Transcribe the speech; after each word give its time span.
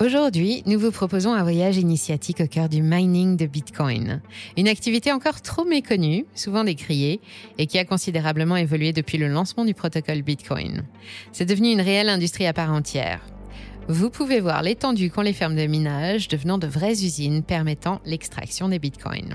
Aujourd'hui, 0.00 0.62
nous 0.64 0.78
vous 0.78 0.92
proposons 0.92 1.32
un 1.32 1.42
voyage 1.42 1.76
initiatique 1.76 2.40
au 2.40 2.46
cœur 2.46 2.68
du 2.68 2.82
mining 2.82 3.36
de 3.36 3.46
Bitcoin. 3.46 4.20
Une 4.56 4.68
activité 4.68 5.10
encore 5.10 5.42
trop 5.42 5.64
méconnue, 5.64 6.24
souvent 6.36 6.62
décriée, 6.62 7.20
et 7.58 7.66
qui 7.66 7.80
a 7.80 7.84
considérablement 7.84 8.54
évolué 8.54 8.92
depuis 8.92 9.18
le 9.18 9.26
lancement 9.26 9.64
du 9.64 9.74
protocole 9.74 10.22
Bitcoin. 10.22 10.84
C'est 11.32 11.46
devenu 11.46 11.72
une 11.72 11.80
réelle 11.80 12.10
industrie 12.10 12.46
à 12.46 12.52
part 12.52 12.72
entière. 12.72 13.26
Vous 13.88 14.08
pouvez 14.08 14.38
voir 14.38 14.62
l'étendue 14.62 15.10
qu'ont 15.10 15.22
les 15.22 15.32
fermes 15.32 15.56
de 15.56 15.66
minage, 15.66 16.28
devenant 16.28 16.58
de 16.58 16.68
vraies 16.68 17.04
usines 17.04 17.42
permettant 17.42 18.00
l'extraction 18.06 18.68
des 18.68 18.78
bitcoins. 18.78 19.34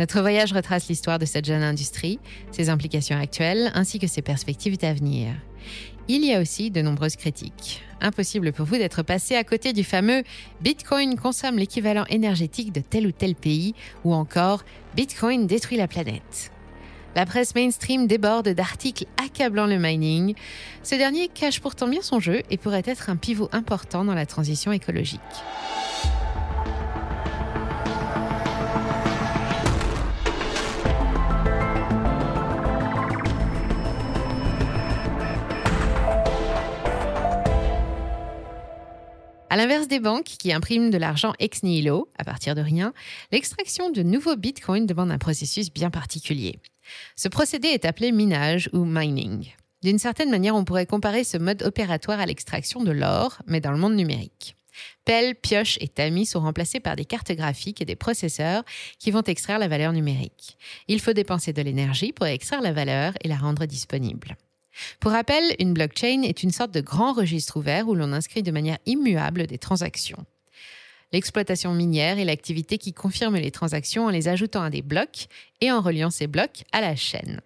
Notre 0.00 0.20
voyage 0.20 0.52
retrace 0.52 0.88
l'histoire 0.88 1.20
de 1.20 1.26
cette 1.26 1.44
jeune 1.44 1.62
industrie, 1.62 2.18
ses 2.50 2.70
implications 2.70 3.18
actuelles 3.18 3.70
ainsi 3.74 4.00
que 4.00 4.08
ses 4.08 4.22
perspectives 4.22 4.78
d'avenir. 4.78 5.32
Il 6.08 6.24
y 6.24 6.32
a 6.32 6.40
aussi 6.40 6.70
de 6.70 6.82
nombreuses 6.82 7.16
critiques. 7.16 7.82
Impossible 8.00 8.52
pour 8.52 8.64
vous 8.64 8.76
d'être 8.76 9.02
passé 9.02 9.34
à 9.34 9.42
côté 9.42 9.72
du 9.72 9.82
fameux 9.82 10.22
Bitcoin 10.60 11.16
consomme 11.16 11.58
l'équivalent 11.58 12.04
énergétique 12.08 12.72
de 12.72 12.80
tel 12.80 13.08
ou 13.08 13.10
tel 13.10 13.34
pays 13.34 13.74
ou 14.04 14.14
encore 14.14 14.64
Bitcoin 14.94 15.48
détruit 15.48 15.76
la 15.76 15.88
planète. 15.88 16.52
La 17.16 17.26
presse 17.26 17.56
mainstream 17.56 18.06
déborde 18.06 18.50
d'articles 18.50 19.06
accablant 19.16 19.66
le 19.66 19.78
mining. 19.78 20.34
Ce 20.84 20.94
dernier 20.94 21.26
cache 21.26 21.60
pourtant 21.60 21.88
bien 21.88 22.02
son 22.02 22.20
jeu 22.20 22.42
et 22.50 22.56
pourrait 22.56 22.82
être 22.84 23.10
un 23.10 23.16
pivot 23.16 23.48
important 23.50 24.04
dans 24.04 24.14
la 24.14 24.26
transition 24.26 24.70
écologique. 24.70 25.20
À 39.56 39.58
l'inverse 39.58 39.88
des 39.88 40.00
banques 40.00 40.26
qui 40.38 40.52
impriment 40.52 40.90
de 40.90 40.98
l'argent 40.98 41.32
ex 41.38 41.62
nihilo, 41.62 42.10
à 42.18 42.24
partir 42.24 42.54
de 42.54 42.60
rien, 42.60 42.92
l'extraction 43.32 43.88
de 43.88 44.02
nouveaux 44.02 44.36
bitcoins 44.36 44.84
demande 44.84 45.10
un 45.10 45.16
processus 45.16 45.72
bien 45.72 45.88
particulier. 45.88 46.58
Ce 47.16 47.26
procédé 47.26 47.68
est 47.68 47.86
appelé 47.86 48.12
minage 48.12 48.68
ou 48.74 48.84
mining. 48.84 49.48
D'une 49.82 49.98
certaine 49.98 50.28
manière, 50.28 50.54
on 50.54 50.66
pourrait 50.66 50.84
comparer 50.84 51.24
ce 51.24 51.38
mode 51.38 51.62
opératoire 51.62 52.20
à 52.20 52.26
l'extraction 52.26 52.84
de 52.84 52.90
l'or, 52.90 53.40
mais 53.46 53.62
dans 53.62 53.70
le 53.70 53.78
monde 53.78 53.96
numérique. 53.96 54.56
Pelle, 55.06 55.34
pioche 55.34 55.78
et 55.80 55.88
tamis 55.88 56.26
sont 56.26 56.40
remplacés 56.40 56.80
par 56.80 56.94
des 56.94 57.06
cartes 57.06 57.32
graphiques 57.32 57.80
et 57.80 57.86
des 57.86 57.96
processeurs 57.96 58.62
qui 58.98 59.10
vont 59.10 59.22
extraire 59.22 59.58
la 59.58 59.68
valeur 59.68 59.94
numérique. 59.94 60.58
Il 60.86 61.00
faut 61.00 61.14
dépenser 61.14 61.54
de 61.54 61.62
l'énergie 61.62 62.12
pour 62.12 62.26
extraire 62.26 62.60
la 62.60 62.74
valeur 62.74 63.14
et 63.24 63.28
la 63.28 63.36
rendre 63.36 63.64
disponible. 63.64 64.36
Pour 65.00 65.12
rappel, 65.12 65.42
une 65.58 65.74
blockchain 65.74 66.22
est 66.22 66.42
une 66.42 66.50
sorte 66.50 66.72
de 66.72 66.80
grand 66.80 67.12
registre 67.12 67.56
ouvert 67.56 67.88
où 67.88 67.94
l'on 67.94 68.12
inscrit 68.12 68.42
de 68.42 68.50
manière 68.50 68.78
immuable 68.86 69.46
des 69.46 69.58
transactions. 69.58 70.24
L'exploitation 71.12 71.72
minière 71.72 72.18
est 72.18 72.24
l'activité 72.24 72.78
qui 72.78 72.92
confirme 72.92 73.36
les 73.36 73.50
transactions 73.50 74.06
en 74.06 74.10
les 74.10 74.28
ajoutant 74.28 74.62
à 74.62 74.70
des 74.70 74.82
blocs 74.82 75.28
et 75.60 75.70
en 75.70 75.80
reliant 75.80 76.10
ces 76.10 76.26
blocs 76.26 76.64
à 76.72 76.80
la 76.80 76.96
chaîne. 76.96 77.40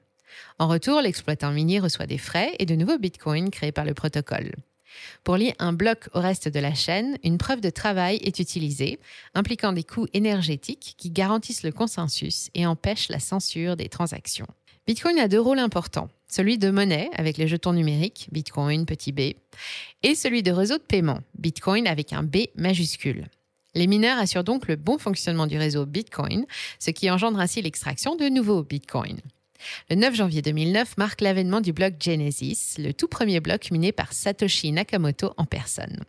En 0.59 0.69
retour, 0.69 1.01
l'exploitant 1.01 1.53
minier 1.53 1.79
reçoit 1.79 2.07
des 2.07 2.19
frais 2.19 2.55
et 2.59 2.67
de 2.67 2.75
nouveaux 2.75 2.99
bitcoins 2.99 3.51
créés 3.51 3.73
par 3.73 3.85
le 3.85 3.95
protocole. 3.95 4.53
Pour 5.25 5.37
lier 5.37 5.55
un 5.59 5.73
bloc 5.73 6.09
au 6.15 6.21
reste 6.21 6.49
de 6.49 6.59
la 6.59 6.75
chaîne, 6.75 7.17
une 7.23 7.39
preuve 7.39 7.61
de 7.61 7.71
travail 7.71 8.17
est 8.23 8.39
utilisée, 8.39 8.99
impliquant 9.35 9.73
des 9.73 9.85
coûts 9.85 10.07
énergétiques 10.15 10.95
qui 10.99 11.11
garantissent 11.11 11.63
le 11.63 11.73
consensus 11.73 12.51
et 12.55 12.67
empêchent 12.67 13.09
la 13.09 13.21
censure 13.21 13.77
des 13.77 13.89
transactions. 13.89 14.49
Bitcoin 14.87 15.19
a 15.19 15.29
deux 15.29 15.41
rôles 15.41 15.59
importants 15.59 16.09
celui 16.31 16.59
de 16.59 16.71
monnaie 16.71 17.11
avec 17.17 17.37
les 17.37 17.49
jetons 17.49 17.73
numériques, 17.73 18.29
Bitcoin 18.33 18.87
petit 18.87 19.13
b, 19.13 19.35
et 20.03 20.15
celui 20.15 20.43
de 20.43 20.53
réseau 20.53 20.79
de 20.79 20.83
paiement, 20.83 21.21
Bitcoin 21.39 21.87
avec 21.87 22.13
un 22.13 22.23
B 22.23 22.47
majuscule. 22.55 23.27
Les 23.75 23.87
mineurs 23.87 24.19
assurent 24.19 24.45
donc 24.45 24.69
le 24.69 24.77
bon 24.77 24.99
fonctionnement 24.99 25.47
du 25.47 25.59
réseau 25.59 25.87
Bitcoin, 25.87 26.47
ce 26.79 26.91
qui 26.91 27.11
engendre 27.11 27.39
ainsi 27.39 27.63
l'extraction 27.63 28.17
de 28.17 28.29
nouveaux 28.29 28.63
Bitcoins. 28.63 29.21
Le 29.91 29.97
9 29.97 30.15
janvier 30.15 30.43
2009 30.43 30.97
marque 30.97 31.21
l'avènement 31.21 31.61
du 31.61 31.73
bloc 31.73 31.95
Genesis, 32.01 32.77
le 32.79 32.93
tout 32.93 33.09
premier 33.09 33.41
bloc 33.41 33.71
miné 33.71 33.93
par 33.93 34.13
Satoshi 34.13 34.73
Nakamoto 34.73 35.35
en 35.37 35.45
personne. 35.45 36.01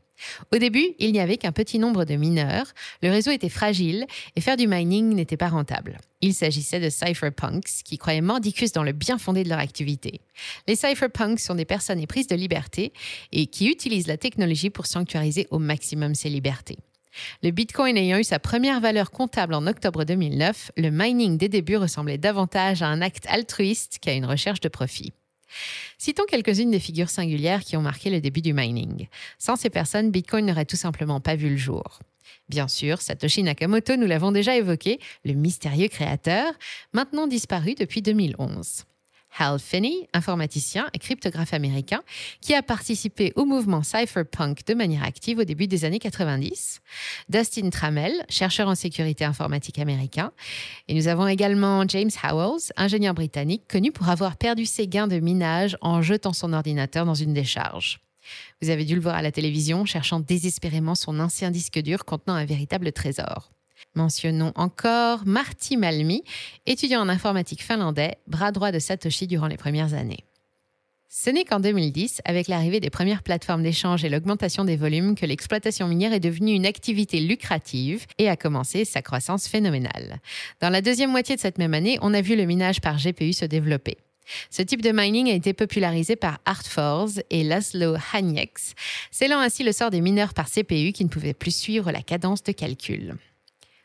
Au 0.54 0.58
début, 0.58 0.90
il 1.00 1.12
n'y 1.12 1.20
avait 1.20 1.38
qu'un 1.38 1.52
petit 1.52 1.80
nombre 1.80 2.06
de 2.06 2.16
mineurs, 2.16 2.68
le 3.02 3.10
réseau 3.10 3.32
était 3.32 3.50
fragile 3.50 4.06
et 4.36 4.42
faire 4.42 4.58
du 4.58 4.68
mining 4.68 5.14
n'était 5.14 5.38
pas 5.38 5.50
rentable. 5.50 6.00
Il 6.22 6.34
s'agissait 6.34 6.80
de 6.80 6.90
cypherpunks 6.90 7.84
qui 7.84 7.98
croyaient 7.98 8.22
mordicus 8.22 8.72
dans 8.72 8.84
le 8.84 8.92
bien 8.92 9.18
fondé 9.18 9.44
de 9.44 9.50
leur 9.50 9.60
activité. 9.60 10.22
Les 10.68 10.76
cypherpunks 10.76 11.40
sont 11.40 11.56
des 11.56 11.66
personnes 11.66 12.00
éprises 12.00 12.28
de 12.28 12.36
liberté 12.36 12.94
et 13.32 13.48
qui 13.48 13.68
utilisent 13.68 14.08
la 14.08 14.18
technologie 14.18 14.70
pour 14.70 14.86
sanctuariser 14.86 15.48
au 15.50 15.60
maximum 15.60 16.16
ces 16.16 16.30
libertés. 16.30 16.78
Le 17.44 17.52
Bitcoin 17.52 17.98
ayant 17.98 18.18
eu 18.18 18.24
sa 18.24 18.40
première 18.40 18.80
valeur 18.80 19.12
comptable 19.12 19.54
en 19.54 19.68
octobre 19.68 20.06
2009, 20.06 20.72
le 20.78 20.92
mining 20.92 21.38
des 21.38 21.50
débuts 21.50 21.78
ressemblait 21.78 22.18
davantage 22.18 22.82
à 22.82 22.88
un 22.88 23.02
acte 23.02 23.26
altruiste 23.28 24.00
qu'à 24.00 24.14
une 24.14 24.26
recherche 24.26 24.62
de 24.62 24.70
profit. 24.70 25.12
Citons 25.98 26.26
quelques-unes 26.28 26.72
des 26.72 26.80
figures 26.80 27.10
singulières 27.10 27.62
qui 27.62 27.78
ont 27.78 27.82
marqué 27.82 28.10
le 28.10 28.22
début 28.22 28.42
du 28.42 28.54
mining. 28.54 29.08
Sans 29.38 29.56
ces 29.56 29.70
personnes, 29.70 30.12
Bitcoin 30.12 30.46
n'aurait 30.46 30.66
tout 30.66 30.76
simplement 30.76 31.20
pas 31.20 31.36
vu 31.36 31.50
le 31.50 31.58
jour. 31.58 32.00
Bien 32.50 32.68
sûr, 32.68 33.02
Satoshi 33.02 33.44
Nakamoto, 33.44 33.96
nous 33.96 34.08
l'avons 34.08 34.32
déjà 34.32 34.56
évoqué, 34.56 35.00
le 35.24 35.34
mystérieux 35.34 35.88
créateur, 35.88 36.54
maintenant 36.94 37.28
disparu 37.28 37.76
depuis 37.76 38.02
2011. 38.02 38.86
Hal 39.38 39.60
Finney, 39.60 40.08
informaticien 40.14 40.90
et 40.94 41.00
cryptographe 41.00 41.54
américain, 41.54 42.02
qui 42.42 42.54
a 42.54 42.62
participé 42.62 43.34
au 43.36 43.46
mouvement 43.46 43.84
cypherpunk 43.84 44.66
de 44.66 44.74
manière 44.74 45.04
active 45.04 45.40
au 45.40 45.44
début 45.44 45.68
des 45.68 45.86
années 45.86 46.00
90. 46.00 46.82
Dustin 47.30 47.70
Trammell, 47.70 48.26
chercheur 48.30 48.68
en 48.68 48.76
sécurité 48.76 49.26
informatique 49.26 49.80
américain. 49.80 50.32
Et 50.88 50.94
nous 50.94 51.08
avons 51.08 51.28
également 51.28 51.88
James 51.88 52.12
Howells, 52.24 52.72
ingénieur 52.78 53.14
britannique, 53.14 53.64
connu 53.68 53.92
pour 53.92 54.10
avoir 54.10 54.38
perdu 54.38 54.66
ses 54.66 54.88
gains 54.88 55.08
de 55.08 55.20
minage 55.20 55.78
en 55.82 56.02
jetant 56.02 56.34
son 56.34 56.54
ordinateur 56.54 57.06
dans 57.06 57.14
une 57.14 57.34
décharge. 57.34 58.02
Vous 58.62 58.70
avez 58.70 58.86
dû 58.86 58.96
le 58.96 59.02
voir 59.02 59.16
à 59.16 59.22
la 59.22 59.32
télévision, 59.32 59.86
cherchant 59.86 60.20
désespérément 60.20 60.96
son 60.96 61.20
ancien 61.20 61.52
disque 61.52 61.80
dur 61.80 62.06
contenant 62.06 62.36
un 62.36 62.46
véritable 62.46 62.92
trésor. 62.92 63.52
Mentionnons 63.96 64.52
encore 64.56 65.26
Marty 65.26 65.78
Malmi, 65.78 66.24
étudiant 66.66 67.02
en 67.02 67.10
informatique 67.10 67.64
finlandais, 67.64 68.18
bras 68.28 68.52
droit 68.52 68.72
de 68.72 68.80
Satoshi 68.80 69.28
durant 69.28 69.48
les 69.48 69.58
premières 69.58 69.94
années. 69.94 70.26
Ce 71.14 71.30
n'est 71.30 71.44
qu'en 71.44 71.60
2010, 71.60 72.22
avec 72.24 72.48
l'arrivée 72.48 72.80
des 72.80 72.90
premières 72.90 73.22
plateformes 73.22 73.64
d'échange 73.64 74.06
et 74.06 74.10
l'augmentation 74.10 74.64
des 74.64 74.78
volumes, 74.78 75.16
que 75.16 75.26
l'exploitation 75.26 75.90
minière 75.90 76.14
est 76.14 76.22
devenue 76.22 76.54
une 76.54 76.66
activité 76.66 77.20
lucrative 77.20 78.06
et 78.18 78.30
a 78.30 78.38
commencé 78.38 78.86
sa 78.86 79.02
croissance 79.02 79.50
phénoménale. 79.50 80.22
Dans 80.62 80.70
la 80.70 80.82
deuxième 80.82 81.12
moitié 81.12 81.36
de 81.36 81.42
cette 81.42 81.58
même 81.58 81.74
année, 81.74 81.98
on 82.02 82.14
a 82.14 82.22
vu 82.22 82.38
le 82.38 82.46
minage 82.46 82.80
par 82.80 82.96
GPU 82.96 83.34
se 83.34 83.44
développer. 83.44 83.98
Ce 84.50 84.62
type 84.62 84.82
de 84.82 84.92
mining 84.94 85.30
a 85.30 85.34
été 85.34 85.52
popularisé 85.52 86.16
par 86.16 86.40
Art 86.46 86.64
Force 86.64 87.20
et 87.30 87.44
Laszlo 87.44 87.96
Hanieks, 88.14 88.74
scellant 89.12 89.40
ainsi 89.40 89.64
le 89.64 89.74
sort 89.74 89.90
des 89.90 90.00
mineurs 90.00 90.34
par 90.34 90.50
CPU 90.50 90.94
qui 90.94 91.04
ne 91.04 91.10
pouvaient 91.10 91.34
plus 91.34 91.54
suivre 91.54 91.92
la 91.92 92.02
cadence 92.02 92.42
de 92.44 92.54
calcul. 92.54 93.18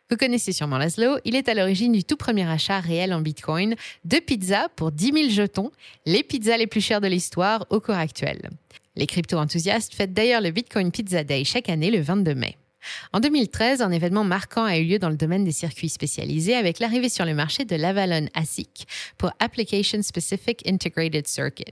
Vous 0.08 0.16
connaissez 0.16 0.52
sûrement 0.52 0.78
Laszlo, 0.78 1.18
il 1.24 1.34
est 1.34 1.48
à 1.48 1.54
l'origine 1.54 1.90
du 1.90 2.04
tout 2.04 2.16
premier 2.16 2.48
achat 2.48 2.78
réel 2.78 3.12
en 3.12 3.20
Bitcoin 3.20 3.74
de 4.04 4.18
pizzas 4.18 4.68
pour 4.76 4.92
10 4.92 5.12
000 5.12 5.28
jetons, 5.30 5.72
les 6.04 6.22
pizzas 6.22 6.58
les 6.58 6.68
plus 6.68 6.80
chères 6.80 7.00
de 7.00 7.08
l'histoire 7.08 7.66
au 7.70 7.80
cours 7.80 7.96
actuel. 7.96 8.50
Les 8.94 9.06
crypto-enthousiastes 9.06 9.94
fêtent 9.94 10.14
d'ailleurs 10.14 10.40
le 10.40 10.52
Bitcoin 10.52 10.92
Pizza 10.92 11.24
Day 11.24 11.42
chaque 11.42 11.68
année 11.68 11.90
le 11.90 12.00
22 12.00 12.36
mai. 12.36 12.56
En 13.12 13.20
2013, 13.20 13.82
un 13.82 13.91
événement 13.91 14.24
marquant 14.24 14.64
a 14.64 14.76
eu 14.78 14.84
lieu 14.84 14.98
dans 14.98 15.08
le 15.08 15.16
domaine 15.16 15.44
des 15.44 15.52
circuits 15.52 15.88
spécialisés 15.88 16.54
avec 16.54 16.78
l'arrivée 16.78 17.08
sur 17.08 17.24
le 17.24 17.34
marché 17.34 17.64
de 17.64 17.76
l'Avalon 17.76 18.28
ASIC 18.34 18.86
pour 19.19 19.30
Application 19.38 20.02
Specific 20.02 20.66
Integrated 20.69 21.26
Circuit. 21.26 21.64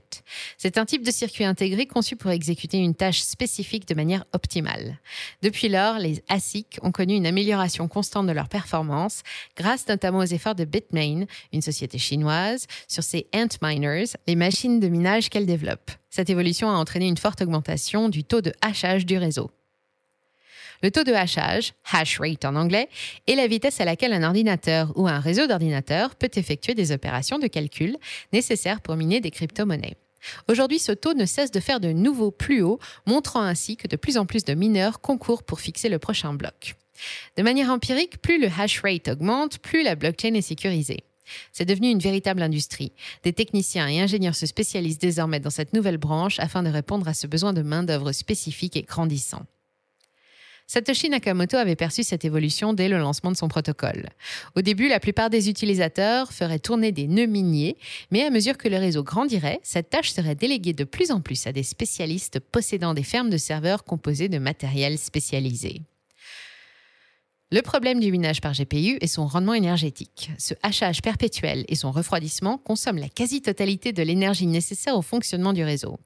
C'est 0.57 0.77
un 0.77 0.85
type 0.85 1.03
de 1.03 1.11
circuit 1.11 1.43
intégré 1.43 1.85
conçu 1.85 2.15
pour 2.15 2.31
exécuter 2.31 2.77
une 2.77 2.95
tâche 2.95 3.21
spécifique 3.21 3.87
de 3.87 3.95
manière 3.95 4.25
optimale. 4.33 4.99
Depuis 5.41 5.69
lors, 5.69 5.99
les 5.99 6.23
ASIC 6.29 6.79
ont 6.81 6.91
connu 6.91 7.15
une 7.15 7.27
amélioration 7.27 7.87
constante 7.87 8.27
de 8.27 8.31
leur 8.31 8.49
performance 8.49 9.21
grâce 9.57 9.87
notamment 9.87 10.19
aux 10.19 10.25
efforts 10.25 10.55
de 10.55 10.65
Bitmain, 10.65 11.25
une 11.53 11.61
société 11.61 11.97
chinoise, 11.97 12.67
sur 12.87 13.03
ses 13.03 13.27
Antminers, 13.33 14.15
les 14.27 14.35
machines 14.35 14.79
de 14.79 14.87
minage 14.87 15.29
qu'elle 15.29 15.45
développe. 15.45 15.91
Cette 16.09 16.29
évolution 16.29 16.69
a 16.69 16.75
entraîné 16.75 17.07
une 17.07 17.17
forte 17.17 17.41
augmentation 17.41 18.09
du 18.09 18.23
taux 18.23 18.41
de 18.41 18.53
hachage 18.61 19.05
du 19.05 19.17
réseau. 19.17 19.51
Le 20.85 20.91
taux 20.91 21.03
de 21.03 21.13
hachage, 21.13 21.73
hash 21.91 22.19
rate 22.19 22.45
en 22.45 22.55
anglais, 22.55 22.89
est 23.25 23.33
la 23.33 23.47
vitesse 23.47 23.81
à 23.81 23.85
laquelle 23.85 24.13
un 24.13 24.21
ordinateur 24.21 24.93
ou 24.95 25.07
un 25.07 25.19
réseau 25.19 25.47
d'ordinateurs 25.47 26.13
peut 26.13 26.29
effectuer 26.35 26.75
des 26.75 26.91
opérations 26.91 27.39
de 27.39 27.47
calcul 27.47 27.97
nécessaires 28.31 28.81
pour 28.81 28.95
miner 28.95 29.19
des 29.19 29.31
crypto-monnaies. 29.31 29.95
Aujourd'hui, 30.47 30.77
ce 30.77 30.91
taux 30.91 31.15
ne 31.15 31.25
cesse 31.25 31.49
de 31.49 31.59
faire 31.59 31.79
de 31.79 31.91
nouveaux 31.91 32.29
plus 32.29 32.61
hauts, 32.61 32.77
montrant 33.07 33.41
ainsi 33.41 33.77
que 33.77 33.87
de 33.87 33.95
plus 33.95 34.15
en 34.19 34.27
plus 34.27 34.43
de 34.43 34.53
mineurs 34.53 35.01
concourent 35.01 35.41
pour 35.41 35.59
fixer 35.59 35.89
le 35.89 35.97
prochain 35.97 36.35
bloc. 36.35 36.75
De 37.35 37.41
manière 37.41 37.71
empirique, 37.71 38.21
plus 38.21 38.39
le 38.39 38.49
hash 38.55 38.81
rate 38.81 39.07
augmente, 39.07 39.57
plus 39.57 39.81
la 39.81 39.95
blockchain 39.95 40.35
est 40.35 40.41
sécurisée. 40.41 41.03
C'est 41.51 41.65
devenu 41.65 41.89
une 41.89 41.97
véritable 41.97 42.43
industrie. 42.43 42.91
Des 43.23 43.33
techniciens 43.33 43.87
et 43.87 44.01
ingénieurs 44.01 44.35
se 44.35 44.45
spécialisent 44.45 44.99
désormais 44.99 45.39
dans 45.39 45.49
cette 45.49 45.73
nouvelle 45.73 45.97
branche 45.97 46.39
afin 46.39 46.61
de 46.61 46.69
répondre 46.69 47.07
à 47.07 47.15
ce 47.15 47.25
besoin 47.25 47.53
de 47.53 47.63
main-d'œuvre 47.63 48.11
spécifique 48.11 48.77
et 48.77 48.83
grandissant. 48.83 49.47
Satoshi 50.67 51.09
Nakamoto 51.09 51.57
avait 51.57 51.75
perçu 51.75 52.03
cette 52.03 52.25
évolution 52.25 52.73
dès 52.73 52.89
le 52.89 52.97
lancement 52.97 53.31
de 53.31 53.37
son 53.37 53.47
protocole. 53.47 54.09
Au 54.55 54.61
début, 54.61 54.87
la 54.87 54.99
plupart 54.99 55.29
des 55.29 55.49
utilisateurs 55.49 56.33
feraient 56.33 56.59
tourner 56.59 56.91
des 56.91 57.07
nœuds 57.07 57.27
miniers, 57.27 57.77
mais 58.09 58.23
à 58.23 58.31
mesure 58.31 58.57
que 58.57 58.67
le 58.67 58.77
réseau 58.77 59.03
grandirait, 59.03 59.59
cette 59.61 59.91
tâche 59.91 60.11
serait 60.11 60.35
déléguée 60.35 60.73
de 60.73 60.83
plus 60.83 61.11
en 61.11 61.21
plus 61.21 61.45
à 61.45 61.51
des 61.51 61.63
spécialistes 61.63 62.39
possédant 62.39 62.95
des 62.95 63.03
fermes 63.03 63.29
de 63.29 63.37
serveurs 63.37 63.83
composées 63.83 64.29
de 64.29 64.39
matériel 64.39 64.97
spécialisé. 64.97 65.81
Le 67.51 67.61
problème 67.61 67.99
du 67.99 68.11
minage 68.11 68.41
par 68.41 68.53
GPU 68.53 68.97
est 69.01 69.07
son 69.07 69.27
rendement 69.27 69.53
énergétique. 69.53 70.31
Ce 70.39 70.55
hachage 70.63 71.03
perpétuel 71.03 71.63
et 71.67 71.75
son 71.75 71.91
refroidissement 71.91 72.57
consomment 72.57 72.97
la 72.97 73.07
quasi-totalité 73.07 73.93
de 73.93 74.01
l'énergie 74.01 74.47
nécessaire 74.47 74.97
au 74.97 75.03
fonctionnement 75.03 75.53
du 75.53 75.63
réseau. 75.63 75.99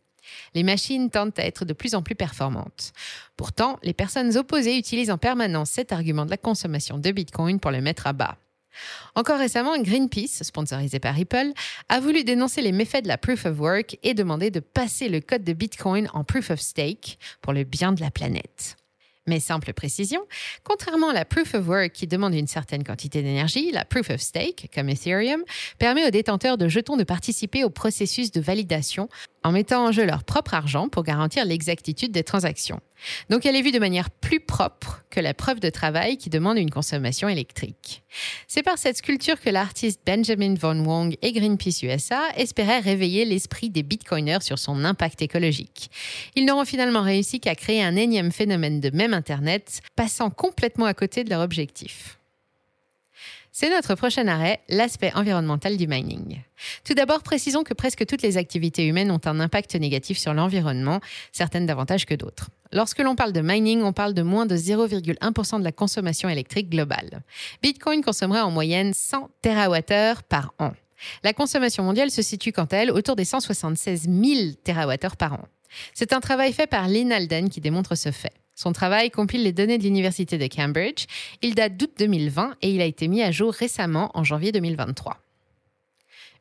Les 0.53 0.63
machines 0.63 1.09
tendent 1.09 1.37
à 1.37 1.45
être 1.45 1.65
de 1.65 1.73
plus 1.73 1.95
en 1.95 2.01
plus 2.01 2.15
performantes. 2.15 2.93
Pourtant, 3.37 3.79
les 3.83 3.93
personnes 3.93 4.37
opposées 4.37 4.77
utilisent 4.77 5.11
en 5.11 5.17
permanence 5.17 5.69
cet 5.69 5.91
argument 5.91 6.25
de 6.25 6.31
la 6.31 6.37
consommation 6.37 6.97
de 6.97 7.11
Bitcoin 7.11 7.59
pour 7.59 7.71
le 7.71 7.81
mettre 7.81 8.07
à 8.07 8.13
bas. 8.13 8.37
Encore 9.15 9.39
récemment, 9.39 9.77
Greenpeace, 9.81 10.43
sponsorisé 10.43 10.99
par 10.99 11.15
Ripple, 11.15 11.51
a 11.89 11.99
voulu 11.99 12.23
dénoncer 12.23 12.61
les 12.61 12.71
méfaits 12.71 13.03
de 13.03 13.07
la 13.07 13.17
Proof 13.17 13.45
of 13.45 13.59
Work 13.59 13.97
et 14.03 14.13
demander 14.13 14.51
de 14.51 14.59
passer 14.59 15.09
le 15.09 15.21
code 15.21 15.43
de 15.43 15.53
Bitcoin 15.53 16.07
en 16.13 16.23
Proof 16.23 16.51
of 16.51 16.59
Stake 16.59 17.17
pour 17.41 17.53
le 17.53 17.63
bien 17.63 17.91
de 17.91 18.01
la 18.01 18.11
planète. 18.11 18.77
Mais 19.27 19.39
simple 19.39 19.73
précision, 19.73 20.21
contrairement 20.63 21.09
à 21.09 21.13
la 21.13 21.25
Proof 21.25 21.53
of 21.53 21.67
Work 21.67 21.91
qui 21.91 22.07
demande 22.07 22.33
une 22.33 22.47
certaine 22.47 22.83
quantité 22.83 23.21
d'énergie, 23.21 23.71
la 23.71 23.85
Proof 23.85 24.09
of 24.09 24.21
Stake, 24.21 24.69
comme 24.73 24.89
Ethereum, 24.89 25.43
permet 25.77 26.07
aux 26.07 26.11
détenteurs 26.11 26.57
de 26.57 26.67
jetons 26.67 26.97
de 26.97 27.03
participer 27.03 27.63
au 27.63 27.69
processus 27.69 28.31
de 28.31 28.41
validation 28.41 29.09
en 29.43 29.51
mettant 29.51 29.87
en 29.87 29.91
jeu 29.91 30.05
leur 30.05 30.23
propre 30.23 30.53
argent 30.53 30.89
pour 30.89 31.03
garantir 31.03 31.45
l'exactitude 31.45 32.11
des 32.11 32.23
transactions. 32.23 32.81
Donc 33.29 33.45
elle 33.45 33.55
est 33.55 33.61
vue 33.61 33.71
de 33.71 33.79
manière 33.79 34.09
plus 34.09 34.39
propre 34.39 35.03
que 35.09 35.19
la 35.19 35.33
preuve 35.33 35.59
de 35.59 35.69
travail 35.69 36.17
qui 36.17 36.29
demande 36.29 36.57
une 36.57 36.69
consommation 36.69 37.29
électrique. 37.29 38.03
C'est 38.47 38.63
par 38.63 38.77
cette 38.77 38.97
sculpture 38.97 39.39
que 39.39 39.49
l'artiste 39.49 40.01
Benjamin 40.05 40.55
Von 40.55 40.83
Wong 40.85 41.15
et 41.21 41.31
Greenpeace 41.31 41.83
USA 41.83 42.21
espéraient 42.35 42.79
réveiller 42.79 43.25
l'esprit 43.25 43.69
des 43.69 43.83
bitcoiners 43.83 44.41
sur 44.41 44.59
son 44.59 44.83
impact 44.83 45.21
écologique. 45.21 45.91
Ils 46.35 46.45
n'auront 46.45 46.65
finalement 46.65 47.01
réussi 47.01 47.39
qu'à 47.39 47.55
créer 47.55 47.83
un 47.83 47.95
énième 47.95 48.31
phénomène 48.31 48.79
de 48.79 48.89
même 48.95 49.13
Internet, 49.13 49.81
passant 49.95 50.29
complètement 50.29 50.85
à 50.85 50.93
côté 50.93 51.23
de 51.23 51.29
leur 51.29 51.41
objectif. 51.41 52.18
C'est 53.61 53.69
notre 53.69 53.95
prochain 53.95 54.25
arrêt, 54.29 54.61
l'aspect 54.69 55.11
environnemental 55.15 55.75
du 55.75 55.85
mining. 55.85 56.39
Tout 56.85 56.93
d'abord, 56.93 57.23
précisons 57.23 57.63
que 57.63 57.73
presque 57.73 58.05
toutes 58.05 58.21
les 58.21 58.37
activités 58.37 58.87
humaines 58.87 59.11
ont 59.11 59.19
un 59.25 59.41
impact 59.41 59.75
négatif 59.75 60.17
sur 60.17 60.33
l'environnement, 60.33 61.01
certaines 61.33 61.65
davantage 61.65 62.05
que 62.05 62.15
d'autres. 62.15 62.51
Lorsque 62.71 62.99
l'on 62.99 63.17
parle 63.17 63.33
de 63.33 63.41
mining, 63.41 63.81
on 63.81 63.91
parle 63.91 64.13
de 64.13 64.21
moins 64.21 64.45
de 64.45 64.55
0,1% 64.55 65.59
de 65.59 65.63
la 65.65 65.73
consommation 65.73 66.29
électrique 66.29 66.69
globale. 66.69 67.21
Bitcoin 67.61 68.01
consommerait 68.01 68.39
en 68.39 68.49
moyenne 68.49 68.93
100 68.93 69.29
TWh 69.41 70.21
par 70.29 70.53
an. 70.59 70.71
La 71.25 71.33
consommation 71.33 71.83
mondiale 71.83 72.11
se 72.11 72.21
situe 72.21 72.53
quant 72.53 72.63
à 72.63 72.77
elle 72.77 72.91
autour 72.91 73.17
des 73.17 73.25
176 73.25 74.03
000 74.03 74.51
TWh 74.63 75.17
par 75.17 75.33
an. 75.33 75.45
C'est 75.93 76.13
un 76.13 76.21
travail 76.21 76.53
fait 76.53 76.67
par 76.67 76.87
Lynn 76.87 77.11
Alden 77.11 77.49
qui 77.49 77.59
démontre 77.59 77.95
ce 77.95 78.11
fait. 78.11 78.31
Son 78.59 78.73
travail 78.73 79.09
compile 79.09 79.43
les 79.43 79.53
données 79.53 79.77
de 79.77 79.83
l'Université 79.83 80.37
de 80.37 80.45
Cambridge. 80.53 81.05
Il 81.41 81.55
date 81.55 81.77
d'août 81.77 81.93
2020 81.97 82.57
et 82.61 82.71
il 82.71 82.81
a 82.81 82.85
été 82.85 83.07
mis 83.07 83.23
à 83.23 83.31
jour 83.31 83.53
récemment 83.53 84.11
en 84.15 84.25
janvier 84.25 84.51
2023. 84.51 85.15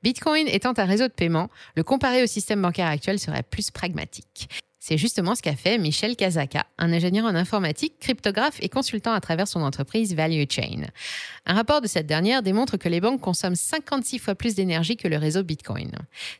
Bitcoin 0.02 0.48
étant 0.48 0.72
un 0.76 0.84
réseau 0.84 1.06
de 1.06 1.12
paiement, 1.12 1.48
le 1.76 1.84
comparer 1.84 2.24
au 2.24 2.26
système 2.26 2.60
bancaire 2.60 2.88
actuel 2.88 3.20
serait 3.20 3.44
plus 3.44 3.70
pragmatique. 3.70 4.48
C'est 4.80 4.96
justement 4.96 5.34
ce 5.34 5.42
qu'a 5.42 5.56
fait 5.56 5.76
Michel 5.76 6.14
Kazaka, 6.14 6.64
un 6.78 6.92
ingénieur 6.92 7.26
en 7.26 7.34
informatique, 7.34 7.94
cryptographe 7.98 8.58
et 8.60 8.68
consultant 8.68 9.12
à 9.12 9.20
travers 9.20 9.48
son 9.48 9.60
entreprise 9.62 10.14
Value 10.14 10.44
Chain. 10.48 10.86
Un 11.46 11.54
rapport 11.54 11.80
de 11.80 11.88
cette 11.88 12.06
dernière 12.06 12.42
démontre 12.42 12.76
que 12.76 12.88
les 12.88 13.00
banques 13.00 13.20
consomment 13.20 13.56
56 13.56 14.20
fois 14.20 14.34
plus 14.36 14.54
d'énergie 14.54 14.96
que 14.96 15.08
le 15.08 15.16
réseau 15.16 15.42
Bitcoin. 15.42 15.90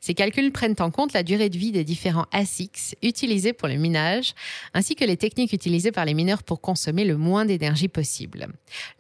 Ces 0.01 0.15
calculs 0.15 0.53
prennent 0.53 0.77
en 0.79 0.93
compte 0.93 1.15
la 1.15 1.25
durée 1.25 1.49
de 1.49 1.59
vie 1.59 1.73
des 1.73 1.83
différents 1.83 2.27
ASICs 2.31 2.97
utilisés 3.03 3.53
pour 3.53 3.67
le 3.67 3.77
minage, 3.77 4.35
ainsi 4.73 4.95
que 4.95 5.05
les 5.05 5.17
techniques 5.17 5.53
utilisées 5.53 5.93
par 5.93 6.05
les 6.05 6.15
mineurs 6.15 6.45
pour 6.45 6.61
consommer 6.61 7.05
le 7.05 7.17
moins 7.17 7.45
d'énergie 7.45 7.89
possible. 7.89 8.47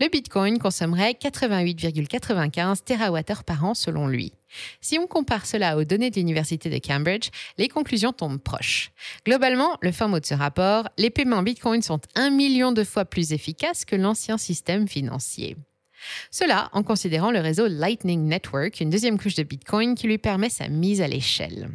Le 0.00 0.08
Bitcoin 0.08 0.58
consommerait 0.58 1.12
88,95 1.12 2.82
TWh 2.82 3.44
par 3.44 3.64
an 3.64 3.74
selon 3.74 4.08
lui. 4.08 4.32
Si 4.80 4.98
on 4.98 5.06
compare 5.06 5.46
cela 5.46 5.76
aux 5.76 5.84
données 5.84 6.10
de 6.10 6.16
l'Université 6.16 6.70
de 6.70 6.78
Cambridge, 6.78 7.30
les 7.58 7.68
conclusions 7.68 8.12
tombent 8.12 8.40
proches. 8.40 8.90
Globalement, 9.24 9.76
le 9.80 9.92
fin 9.92 10.08
mot 10.08 10.20
de 10.20 10.26
ce 10.26 10.34
rapport, 10.34 10.88
les 10.98 11.10
paiements 11.10 11.42
Bitcoin 11.42 11.82
sont 11.82 12.00
un 12.14 12.30
million 12.30 12.72
de 12.72 12.84
fois 12.84 13.04
plus 13.04 13.32
efficaces 13.32 13.84
que 13.84 13.96
l'ancien 13.96 14.38
système 14.38 14.88
financier. 14.88 15.56
Cela 16.30 16.70
en 16.72 16.82
considérant 16.82 17.30
le 17.30 17.40
réseau 17.40 17.66
Lightning 17.66 18.24
Network, 18.24 18.80
une 18.80 18.90
deuxième 18.90 19.18
couche 19.18 19.34
de 19.34 19.42
Bitcoin 19.42 19.94
qui 19.94 20.06
lui 20.06 20.18
permet 20.18 20.50
sa 20.50 20.68
mise 20.68 21.00
à 21.00 21.08
l'échelle. 21.08 21.70